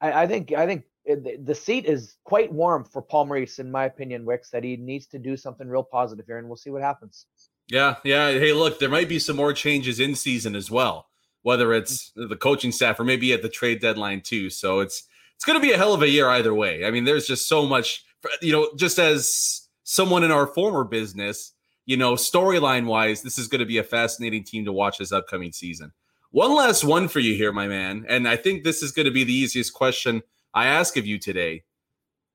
I, 0.00 0.22
I 0.22 0.26
think 0.26 0.52
I 0.52 0.66
think 0.66 0.84
the 1.04 1.54
seat 1.54 1.84
is 1.84 2.16
quite 2.24 2.52
warm 2.52 2.84
for 2.84 3.02
Paul 3.02 3.26
Maurice, 3.26 3.58
in 3.58 3.70
my 3.70 3.84
opinion, 3.84 4.24
Wicks, 4.24 4.50
that 4.50 4.64
he 4.64 4.76
needs 4.76 5.06
to 5.08 5.18
do 5.18 5.36
something 5.36 5.68
real 5.68 5.82
positive 5.82 6.26
here, 6.26 6.38
and 6.38 6.46
we'll 6.46 6.56
see 6.56 6.70
what 6.70 6.82
happens. 6.82 7.26
Yeah, 7.68 7.96
yeah. 8.04 8.30
Hey, 8.30 8.52
look, 8.52 8.78
there 8.78 8.88
might 8.88 9.08
be 9.08 9.18
some 9.18 9.36
more 9.36 9.52
changes 9.52 9.98
in 9.98 10.14
season 10.14 10.54
as 10.54 10.70
well, 10.70 11.08
whether 11.44 11.74
it's 11.74 12.10
the 12.16 12.36
coaching 12.36 12.72
staff 12.72 12.98
or 12.98 13.04
maybe 13.04 13.32
at 13.32 13.42
the 13.42 13.48
trade 13.48 13.80
deadline 13.80 14.22
too. 14.22 14.48
So 14.50 14.80
it's 14.80 15.04
it's 15.36 15.44
going 15.44 15.60
to 15.60 15.64
be 15.64 15.72
a 15.72 15.76
hell 15.76 15.92
of 15.92 16.02
a 16.02 16.08
year 16.08 16.28
either 16.28 16.54
way. 16.54 16.84
I 16.86 16.90
mean, 16.90 17.04
there's 17.04 17.26
just 17.26 17.46
so 17.46 17.66
much, 17.66 18.02
you 18.40 18.50
know, 18.50 18.70
just 18.76 18.98
as 18.98 19.68
someone 19.82 20.24
in 20.24 20.30
our 20.30 20.46
former 20.46 20.84
business, 20.84 21.52
you 21.84 21.98
know, 21.98 22.14
storyline 22.14 22.86
wise, 22.86 23.22
this 23.22 23.38
is 23.38 23.46
going 23.46 23.58
to 23.58 23.66
be 23.66 23.76
a 23.76 23.84
fascinating 23.84 24.42
team 24.42 24.64
to 24.64 24.72
watch 24.72 24.96
this 24.96 25.12
upcoming 25.12 25.52
season. 25.52 25.92
One 26.30 26.54
last 26.54 26.82
one 26.82 27.08
for 27.08 27.20
you 27.20 27.34
here, 27.34 27.52
my 27.52 27.68
man. 27.68 28.06
And 28.08 28.26
I 28.26 28.36
think 28.36 28.64
this 28.64 28.82
is 28.82 28.90
going 28.90 29.04
to 29.04 29.12
be 29.12 29.22
the 29.22 29.34
easiest 29.34 29.74
question 29.74 30.22
I 30.54 30.66
ask 30.66 30.96
of 30.96 31.06
you 31.06 31.18
today. 31.18 31.64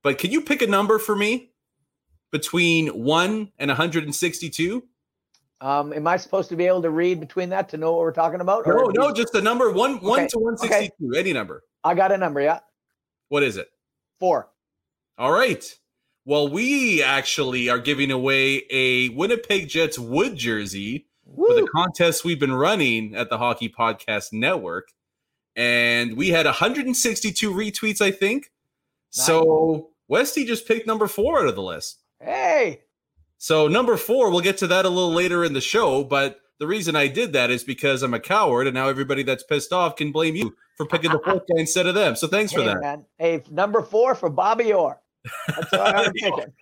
But 0.04 0.18
can 0.18 0.30
you 0.30 0.40
pick 0.40 0.62
a 0.62 0.66
number 0.68 1.00
for 1.00 1.16
me 1.16 1.50
between 2.30 2.88
1 2.88 3.52
and 3.58 3.68
162? 3.68 4.84
Um, 5.60 5.92
am 5.92 6.06
I 6.06 6.16
supposed 6.16 6.48
to 6.48 6.56
be 6.56 6.66
able 6.66 6.82
to 6.82 6.90
read 6.90 7.20
between 7.20 7.50
that 7.50 7.68
to 7.70 7.76
know 7.76 7.92
what 7.92 8.00
we're 8.00 8.12
talking 8.12 8.40
about? 8.40 8.66
No, 8.66 8.90
no, 8.94 9.12
just 9.12 9.34
a 9.34 9.42
number 9.42 9.70
one, 9.70 9.96
okay. 9.96 10.06
one 10.06 10.28
to 10.28 10.38
one 10.38 10.56
sixty 10.56 10.88
two, 10.98 11.10
okay. 11.10 11.18
any 11.18 11.32
number. 11.32 11.64
I 11.84 11.94
got 11.94 12.12
a 12.12 12.16
number, 12.16 12.40
yeah. 12.40 12.60
What 13.28 13.42
is 13.42 13.56
it? 13.56 13.68
Four. 14.18 14.48
All 15.18 15.32
right. 15.32 15.64
Well, 16.24 16.48
we 16.48 17.02
actually 17.02 17.68
are 17.68 17.78
giving 17.78 18.10
away 18.10 18.64
a 18.70 19.10
Winnipeg 19.10 19.68
Jets 19.68 19.98
wood 19.98 20.36
jersey 20.36 21.06
Woo. 21.24 21.46
for 21.46 21.54
the 21.60 21.68
contest 21.68 22.24
we've 22.24 22.40
been 22.40 22.52
running 22.52 23.14
at 23.14 23.30
the 23.30 23.38
Hockey 23.38 23.68
Podcast 23.68 24.32
Network. 24.32 24.88
And 25.56 26.16
we 26.16 26.28
had 26.28 26.46
162 26.46 27.50
retweets, 27.50 28.00
I 28.00 28.10
think. 28.10 28.50
Nice. 29.16 29.26
So 29.26 29.90
Westy 30.08 30.44
just 30.44 30.66
picked 30.66 30.86
number 30.86 31.06
four 31.06 31.40
out 31.40 31.46
of 31.46 31.54
the 31.54 31.62
list. 31.62 31.98
Hey. 32.20 32.82
So 33.42 33.68
number 33.68 33.96
four, 33.96 34.30
we'll 34.30 34.42
get 34.42 34.58
to 34.58 34.66
that 34.66 34.84
a 34.84 34.88
little 34.90 35.14
later 35.14 35.44
in 35.44 35.54
the 35.54 35.62
show, 35.62 36.04
but 36.04 36.40
the 36.58 36.66
reason 36.66 36.94
I 36.94 37.06
did 37.06 37.32
that 37.32 37.50
is 37.50 37.64
because 37.64 38.02
I'm 38.02 38.12
a 38.12 38.20
coward, 38.20 38.66
and 38.66 38.74
now 38.74 38.88
everybody 38.88 39.22
that's 39.22 39.42
pissed 39.42 39.72
off 39.72 39.96
can 39.96 40.12
blame 40.12 40.36
you 40.36 40.54
for 40.76 40.84
picking 40.84 41.10
the 41.10 41.18
fourth 41.24 41.44
guy 41.48 41.58
instead 41.58 41.86
of 41.86 41.94
them. 41.94 42.16
So 42.16 42.26
thanks 42.26 42.52
hey, 42.52 42.58
for 42.58 42.64
that. 42.64 42.82
Man. 42.82 43.06
Hey, 43.16 43.42
number 43.50 43.80
four 43.80 44.14
for 44.14 44.28
Bobby 44.28 44.74
Orr. 44.74 45.00
That's 45.48 45.72
what 45.72 45.96
I'm 45.96 46.12
picking. 46.16 46.52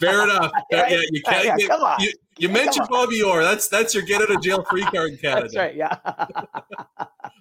Fair 0.00 0.24
enough. 0.24 0.50
yeah, 0.70 1.02
you 1.10 1.22
can't. 1.22 1.44
Yeah, 1.44 1.56
get, 1.58 1.68
come 1.68 1.82
on. 1.82 2.00
You, 2.00 2.14
you 2.38 2.48
yeah, 2.48 2.54
mentioned 2.54 2.88
Bobby 2.88 3.22
Orr. 3.22 3.42
That's 3.42 3.68
that's 3.68 3.92
your 3.92 4.02
get 4.02 4.22
out 4.22 4.30
of 4.30 4.40
jail 4.40 4.64
free 4.70 4.84
card 4.84 5.10
in 5.10 5.18
Canada. 5.18 5.42
That's 5.42 5.56
right. 5.56 5.76
Yeah. 5.76 5.98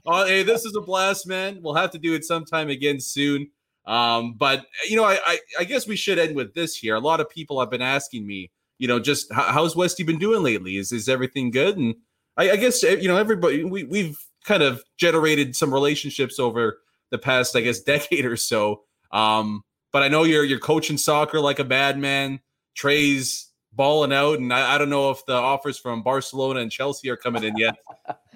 oh, 0.06 0.26
hey, 0.26 0.44
this 0.44 0.66
is 0.66 0.76
a 0.76 0.82
blast, 0.82 1.28
man. 1.28 1.60
We'll 1.62 1.76
have 1.76 1.92
to 1.92 1.98
do 1.98 2.14
it 2.14 2.26
sometime 2.26 2.68
again 2.68 3.00
soon. 3.00 3.52
Um, 3.86 4.34
but 4.34 4.66
you 4.90 4.98
know, 4.98 5.06
I, 5.06 5.18
I 5.26 5.40
I 5.60 5.64
guess 5.64 5.88
we 5.88 5.96
should 5.96 6.20
end 6.20 6.36
with 6.36 6.54
this 6.54 6.76
here. 6.76 6.96
A 6.96 7.00
lot 7.00 7.22
of 7.22 7.30
people 7.30 7.58
have 7.62 7.70
been 7.70 7.82
asking 7.82 8.28
me 8.28 8.52
you 8.82 8.88
know, 8.88 9.00
just 9.00 9.32
how, 9.32 9.44
how's 9.44 9.76
Westy 9.76 10.02
been 10.02 10.18
doing 10.18 10.42
lately? 10.42 10.76
Is 10.76 10.92
is 10.92 11.08
everything 11.08 11.52
good? 11.52 11.78
And 11.78 11.94
I, 12.36 12.52
I 12.52 12.56
guess 12.56 12.82
you 12.82 13.08
know 13.08 13.16
everybody 13.16 13.64
we 13.64 13.84
we've 13.84 14.18
kind 14.44 14.64
of 14.64 14.82
generated 14.98 15.56
some 15.56 15.72
relationships 15.72 16.40
over 16.40 16.80
the 17.12 17.20
past, 17.20 17.56
I 17.56 17.62
guess, 17.62 17.80
decade 17.84 18.26
or 18.26 18.36
so. 18.36 18.82
Um, 19.12 19.64
but 19.94 20.02
I 20.02 20.08
know 20.08 20.24
you're 20.24 20.44
you're 20.44 20.60
coaching 20.60 20.98
soccer 20.98 21.40
like 21.40 21.60
a 21.60 21.64
madman. 21.64 22.40
Trey's 22.74 23.52
balling 23.72 24.12
out, 24.12 24.40
and 24.40 24.52
I, 24.52 24.74
I, 24.74 24.78
don't 24.80 24.90
know 24.90 25.12
if 25.12 25.24
the 25.28 25.36
offers 25.36 25.78
from 25.78 26.02
Barcelona 26.02 26.62
and 26.62 26.72
Chelsea 26.72 27.10
are 27.10 27.18
coming 27.18 27.44
in 27.44 27.56
yet. 27.58 27.76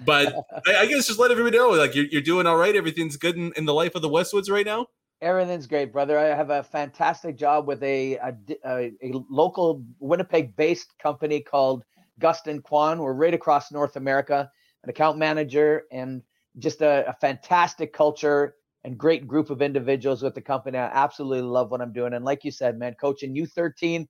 but 0.04 0.32
I, 0.66 0.76
I, 0.76 0.86
guess 0.86 1.08
just 1.08 1.18
let 1.18 1.32
everybody 1.32 1.58
know, 1.58 1.70
like 1.70 1.94
you're, 1.94 2.04
you're 2.04 2.22
doing 2.22 2.46
all 2.46 2.56
right. 2.56 2.76
Everything's 2.76 3.16
good 3.16 3.36
in, 3.36 3.52
in 3.56 3.64
the 3.64 3.74
life 3.74 3.96
of 3.96 4.02
the 4.02 4.08
Westwoods 4.08 4.50
right 4.50 4.64
now. 4.64 4.86
Everything's 5.22 5.66
great, 5.66 5.92
brother. 5.92 6.18
I 6.18 6.26
have 6.26 6.50
a 6.50 6.62
fantastic 6.62 7.36
job 7.36 7.66
with 7.66 7.82
a 7.82 8.16
a, 8.16 8.34
a, 8.66 8.92
a 9.02 9.12
local 9.30 9.82
Winnipeg-based 9.98 10.98
company 10.98 11.40
called 11.40 11.84
Gustin 12.20 12.62
Quan. 12.62 12.98
We're 12.98 13.14
right 13.14 13.32
across 13.32 13.72
North 13.72 13.96
America. 13.96 14.50
An 14.84 14.90
account 14.90 15.18
manager 15.18 15.84
and 15.90 16.22
just 16.58 16.80
a, 16.82 17.08
a 17.08 17.14
fantastic 17.14 17.92
culture 17.92 18.54
and 18.84 18.96
great 18.96 19.26
group 19.26 19.50
of 19.50 19.62
individuals 19.62 20.22
with 20.22 20.34
the 20.34 20.40
company. 20.40 20.78
I 20.78 20.86
absolutely 20.86 21.42
love 21.42 21.70
what 21.70 21.80
I'm 21.80 21.92
doing. 21.92 22.12
And 22.12 22.24
like 22.24 22.44
you 22.44 22.50
said, 22.50 22.78
man, 22.78 22.94
coaching 23.00 23.34
U13 23.34 24.06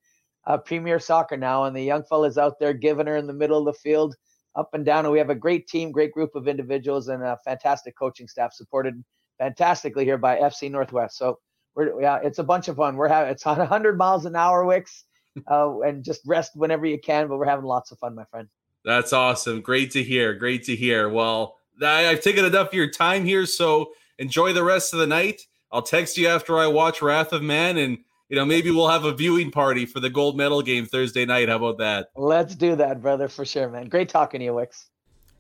uh, 0.46 0.58
Premier 0.58 0.98
Soccer 0.98 1.36
now, 1.36 1.64
and 1.64 1.74
the 1.74 1.82
young 1.82 2.04
fellas 2.04 2.36
out 2.38 2.58
there 2.60 2.72
giving 2.72 3.06
her 3.06 3.16
in 3.16 3.26
the 3.26 3.32
middle 3.32 3.58
of 3.58 3.64
the 3.64 3.80
field, 3.80 4.14
up 4.54 4.70
and 4.74 4.84
down. 4.84 5.04
And 5.04 5.12
we 5.12 5.18
have 5.18 5.30
a 5.30 5.34
great 5.34 5.66
team, 5.66 5.90
great 5.90 6.12
group 6.12 6.34
of 6.34 6.46
individuals, 6.46 7.08
and 7.08 7.22
a 7.22 7.38
fantastic 7.44 7.96
coaching 7.98 8.28
staff 8.28 8.52
supported 8.52 9.02
fantastically 9.38 10.04
here 10.04 10.18
by 10.18 10.36
FC 10.38 10.70
Northwest. 10.70 11.16
So 11.16 11.38
we're 11.74 12.00
yeah, 12.00 12.18
it's 12.22 12.38
a 12.38 12.44
bunch 12.44 12.68
of 12.68 12.76
fun. 12.76 12.96
We're 12.96 13.08
having 13.08 13.32
it's 13.32 13.46
on 13.46 13.58
100 13.58 13.96
miles 13.96 14.24
an 14.24 14.34
hour, 14.34 14.64
Wicks, 14.64 15.04
uh, 15.50 15.80
and 15.80 16.02
just 16.02 16.22
rest 16.26 16.52
whenever 16.54 16.86
you 16.86 16.98
can. 16.98 17.28
But 17.28 17.38
we're 17.38 17.46
having 17.46 17.66
lots 17.66 17.92
of 17.92 17.98
fun, 17.98 18.14
my 18.14 18.24
friend. 18.24 18.48
That's 18.84 19.12
awesome. 19.12 19.60
Great 19.60 19.90
to 19.92 20.02
hear. 20.02 20.34
Great 20.34 20.64
to 20.64 20.76
hear. 20.76 21.08
Well, 21.08 21.56
I, 21.82 22.06
I've 22.08 22.22
taken 22.22 22.44
enough 22.44 22.68
of 22.68 22.74
your 22.74 22.90
time 22.90 23.24
here, 23.24 23.44
so 23.44 23.92
enjoy 24.18 24.52
the 24.52 24.64
rest 24.64 24.92
of 24.92 25.00
the 25.00 25.06
night. 25.06 25.42
I'll 25.72 25.82
text 25.82 26.16
you 26.16 26.28
after 26.28 26.58
I 26.58 26.68
watch 26.68 27.02
Wrath 27.02 27.32
of 27.32 27.42
Man, 27.42 27.76
and 27.76 27.98
you 28.28 28.36
know 28.36 28.44
maybe 28.44 28.70
we'll 28.70 28.88
have 28.88 29.04
a 29.04 29.12
viewing 29.12 29.50
party 29.50 29.84
for 29.84 30.00
the 30.00 30.10
gold 30.10 30.36
medal 30.36 30.62
game 30.62 30.86
Thursday 30.86 31.26
night. 31.26 31.48
How 31.48 31.56
about 31.56 31.78
that? 31.78 32.08
Let's 32.16 32.54
do 32.54 32.76
that, 32.76 33.02
brother, 33.02 33.28
for 33.28 33.44
sure, 33.44 33.68
man. 33.68 33.88
Great 33.88 34.08
talking 34.08 34.40
to 34.40 34.44
you, 34.44 34.54
Wicks. 34.54 34.88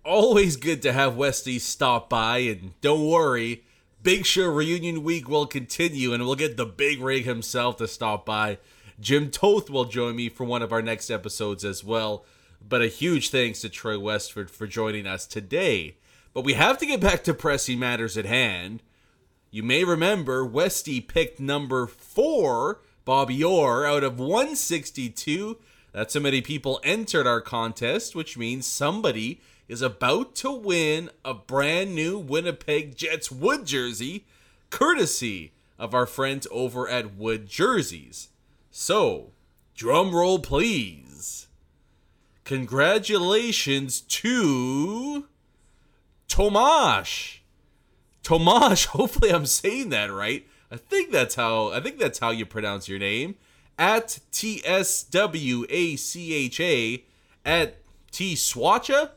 Always 0.04 0.56
good 0.56 0.82
to 0.82 0.92
have 0.92 1.16
Westy 1.16 1.58
stop 1.58 2.10
by, 2.10 2.38
and 2.38 2.72
don't 2.80 3.08
worry 3.08 3.64
Big 4.02 4.24
Show 4.24 4.48
reunion 4.48 5.02
week 5.02 5.28
will 5.28 5.46
continue, 5.46 6.12
and 6.12 6.24
we'll 6.24 6.36
get 6.36 6.56
the 6.56 6.66
big 6.66 7.00
rig 7.00 7.24
himself 7.24 7.76
to 7.78 7.88
stop 7.88 8.24
by. 8.24 8.58
Jim 9.00 9.30
Toth 9.30 9.68
will 9.68 9.84
join 9.84 10.16
me 10.16 10.28
for 10.28 10.44
one 10.44 10.62
of 10.62 10.72
our 10.72 10.82
next 10.82 11.10
episodes 11.10 11.64
as 11.64 11.82
well. 11.82 12.24
But 12.66 12.82
a 12.82 12.86
huge 12.86 13.30
thanks 13.30 13.60
to 13.60 13.68
Troy 13.68 13.98
Westwood 13.98 14.50
for 14.50 14.66
joining 14.66 15.06
us 15.06 15.26
today. 15.26 15.96
But 16.32 16.44
we 16.44 16.54
have 16.54 16.78
to 16.78 16.86
get 16.86 17.00
back 17.00 17.24
to 17.24 17.34
pressing 17.34 17.78
matters 17.78 18.16
at 18.16 18.26
hand. 18.26 18.82
You 19.50 19.62
may 19.62 19.84
remember 19.84 20.44
Westy 20.44 21.00
picked 21.00 21.40
number 21.40 21.86
four, 21.86 22.80
Bobby 23.04 23.42
Orr, 23.42 23.86
out 23.86 24.04
of 24.04 24.18
162. 24.18 25.58
That's 25.92 26.14
how 26.14 26.20
many 26.20 26.42
people 26.42 26.80
entered 26.84 27.26
our 27.26 27.40
contest, 27.40 28.14
which 28.14 28.36
means 28.36 28.66
somebody 28.66 29.40
is 29.68 29.82
about 29.82 30.34
to 30.36 30.50
win 30.50 31.10
a 31.24 31.34
brand 31.34 31.94
new 31.94 32.18
Winnipeg 32.18 32.96
Jets 32.96 33.30
Wood 33.30 33.66
jersey, 33.66 34.24
courtesy 34.70 35.52
of 35.78 35.94
our 35.94 36.06
friends 36.06 36.46
over 36.50 36.88
at 36.88 37.14
Wood 37.14 37.48
Jerseys. 37.48 38.28
So, 38.70 39.32
drum 39.74 40.14
roll 40.14 40.38
please. 40.38 41.48
Congratulations 42.44 44.00
to 44.02 45.26
Tomash. 46.28 47.38
Tomash, 48.22 48.86
hopefully 48.88 49.32
I'm 49.32 49.46
saying 49.46 49.90
that 49.90 50.12
right. 50.12 50.46
I 50.70 50.76
think 50.76 51.10
that's 51.10 51.34
how 51.34 51.72
I 51.72 51.80
think 51.80 51.98
that's 51.98 52.18
how 52.18 52.30
you 52.30 52.46
pronounce 52.46 52.88
your 52.88 52.98
name. 52.98 53.36
At 53.78 54.20
T 54.32 54.62
S 54.64 55.02
W 55.04 55.66
A 55.68 55.96
C 55.96 56.34
H 56.34 56.60
A 56.60 57.04
at 57.44 57.76
T 58.10 58.34
Swacha 58.34 59.10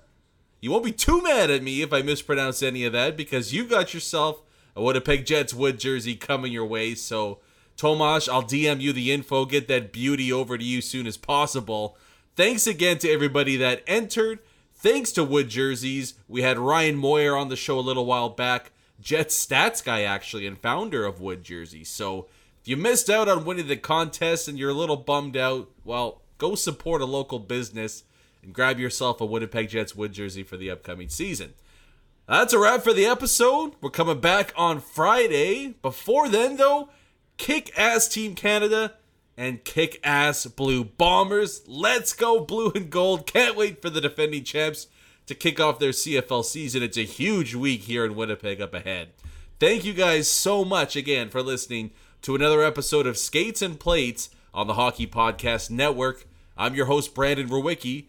you 0.61 0.71
won't 0.71 0.85
be 0.85 0.91
too 0.91 1.21
mad 1.21 1.49
at 1.49 1.63
me 1.63 1.81
if 1.81 1.93
I 1.93 2.01
mispronounce 2.01 2.61
any 2.61 2.85
of 2.85 2.93
that 2.93 3.15
because 3.15 3.53
you 3.53 3.65
got 3.65 3.93
yourself 3.93 4.41
a 4.75 4.83
Winnipeg 4.83 5.25
Jets 5.25 5.53
wood 5.53 5.79
jersey 5.79 6.15
coming 6.15 6.51
your 6.51 6.65
way. 6.65 6.95
So, 6.95 7.39
Tomash, 7.77 8.27
I'll 8.27 8.43
DM 8.43 8.81
you 8.81 8.91
the 8.91 9.11
info, 9.11 9.45
get 9.45 9.67
that 9.69 9.93
beauty 9.93 10.31
over 10.31 10.57
to 10.57 10.63
you 10.63 10.81
soon 10.81 11.07
as 11.07 11.17
possible. 11.17 11.97
Thanks 12.35 12.67
again 12.67 12.97
to 12.99 13.09
everybody 13.09 13.55
that 13.57 13.83
entered. 13.87 14.39
Thanks 14.73 15.11
to 15.13 15.23
Wood 15.23 15.49
Jerseys. 15.49 16.13
We 16.27 16.41
had 16.41 16.57
Ryan 16.57 16.95
Moyer 16.95 17.35
on 17.35 17.49
the 17.49 17.55
show 17.55 17.77
a 17.77 17.81
little 17.81 18.05
while 18.05 18.29
back, 18.29 18.71
Jets 19.01 19.45
stats 19.45 19.83
guy 19.83 20.03
actually, 20.03 20.45
and 20.45 20.57
founder 20.57 21.05
of 21.05 21.21
Wood 21.21 21.43
Jerseys. 21.43 21.89
So, 21.89 22.27
if 22.61 22.67
you 22.67 22.75
missed 22.75 23.09
out 23.09 23.29
on 23.29 23.45
winning 23.45 23.67
the 23.67 23.77
contest 23.77 24.47
and 24.47 24.59
you're 24.59 24.69
a 24.69 24.73
little 24.73 24.97
bummed 24.97 25.37
out, 25.37 25.69
well, 25.85 26.21
go 26.37 26.55
support 26.55 27.01
a 27.01 27.05
local 27.05 27.39
business 27.39 28.03
and 28.43 28.53
grab 28.53 28.79
yourself 28.79 29.21
a 29.21 29.25
Winnipeg 29.25 29.69
Jets 29.69 29.95
wood 29.95 30.13
jersey 30.13 30.43
for 30.43 30.57
the 30.57 30.71
upcoming 30.71 31.09
season. 31.09 31.53
That's 32.27 32.53
a 32.53 32.59
wrap 32.59 32.83
for 32.83 32.93
the 32.93 33.05
episode. 33.05 33.73
We're 33.81 33.89
coming 33.89 34.19
back 34.19 34.53
on 34.55 34.81
Friday. 34.81 35.75
Before 35.81 36.29
then, 36.29 36.57
though, 36.57 36.89
kick 37.37 37.71
ass 37.77 38.07
Team 38.07 38.35
Canada 38.35 38.93
and 39.35 39.63
kick 39.63 39.99
ass 40.03 40.45
Blue 40.45 40.83
Bombers. 40.83 41.63
Let's 41.65 42.13
go, 42.13 42.39
Blue 42.39 42.71
and 42.75 42.89
Gold. 42.89 43.25
Can't 43.25 43.55
wait 43.55 43.81
for 43.81 43.89
the 43.89 44.01
defending 44.01 44.43
champs 44.43 44.87
to 45.25 45.33
kick 45.33 45.59
off 45.59 45.79
their 45.79 45.91
CFL 45.91 46.43
season. 46.45 46.83
It's 46.83 46.97
a 46.97 47.03
huge 47.03 47.55
week 47.55 47.81
here 47.81 48.05
in 48.05 48.15
Winnipeg 48.15 48.61
up 48.61 48.73
ahead. 48.73 49.09
Thank 49.59 49.83
you 49.83 49.93
guys 49.93 50.27
so 50.29 50.63
much 50.63 50.95
again 50.95 51.29
for 51.29 51.41
listening 51.41 51.91
to 52.21 52.35
another 52.35 52.63
episode 52.63 53.07
of 53.07 53.17
Skates 53.17 53.61
and 53.61 53.79
Plates 53.79 54.29
on 54.53 54.67
the 54.67 54.73
Hockey 54.75 55.07
Podcast 55.07 55.69
Network. 55.69 56.25
I'm 56.57 56.75
your 56.75 56.87
host, 56.87 57.15
Brandon 57.15 57.47
Rowicki. 57.47 58.05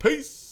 Peace. 0.00 0.49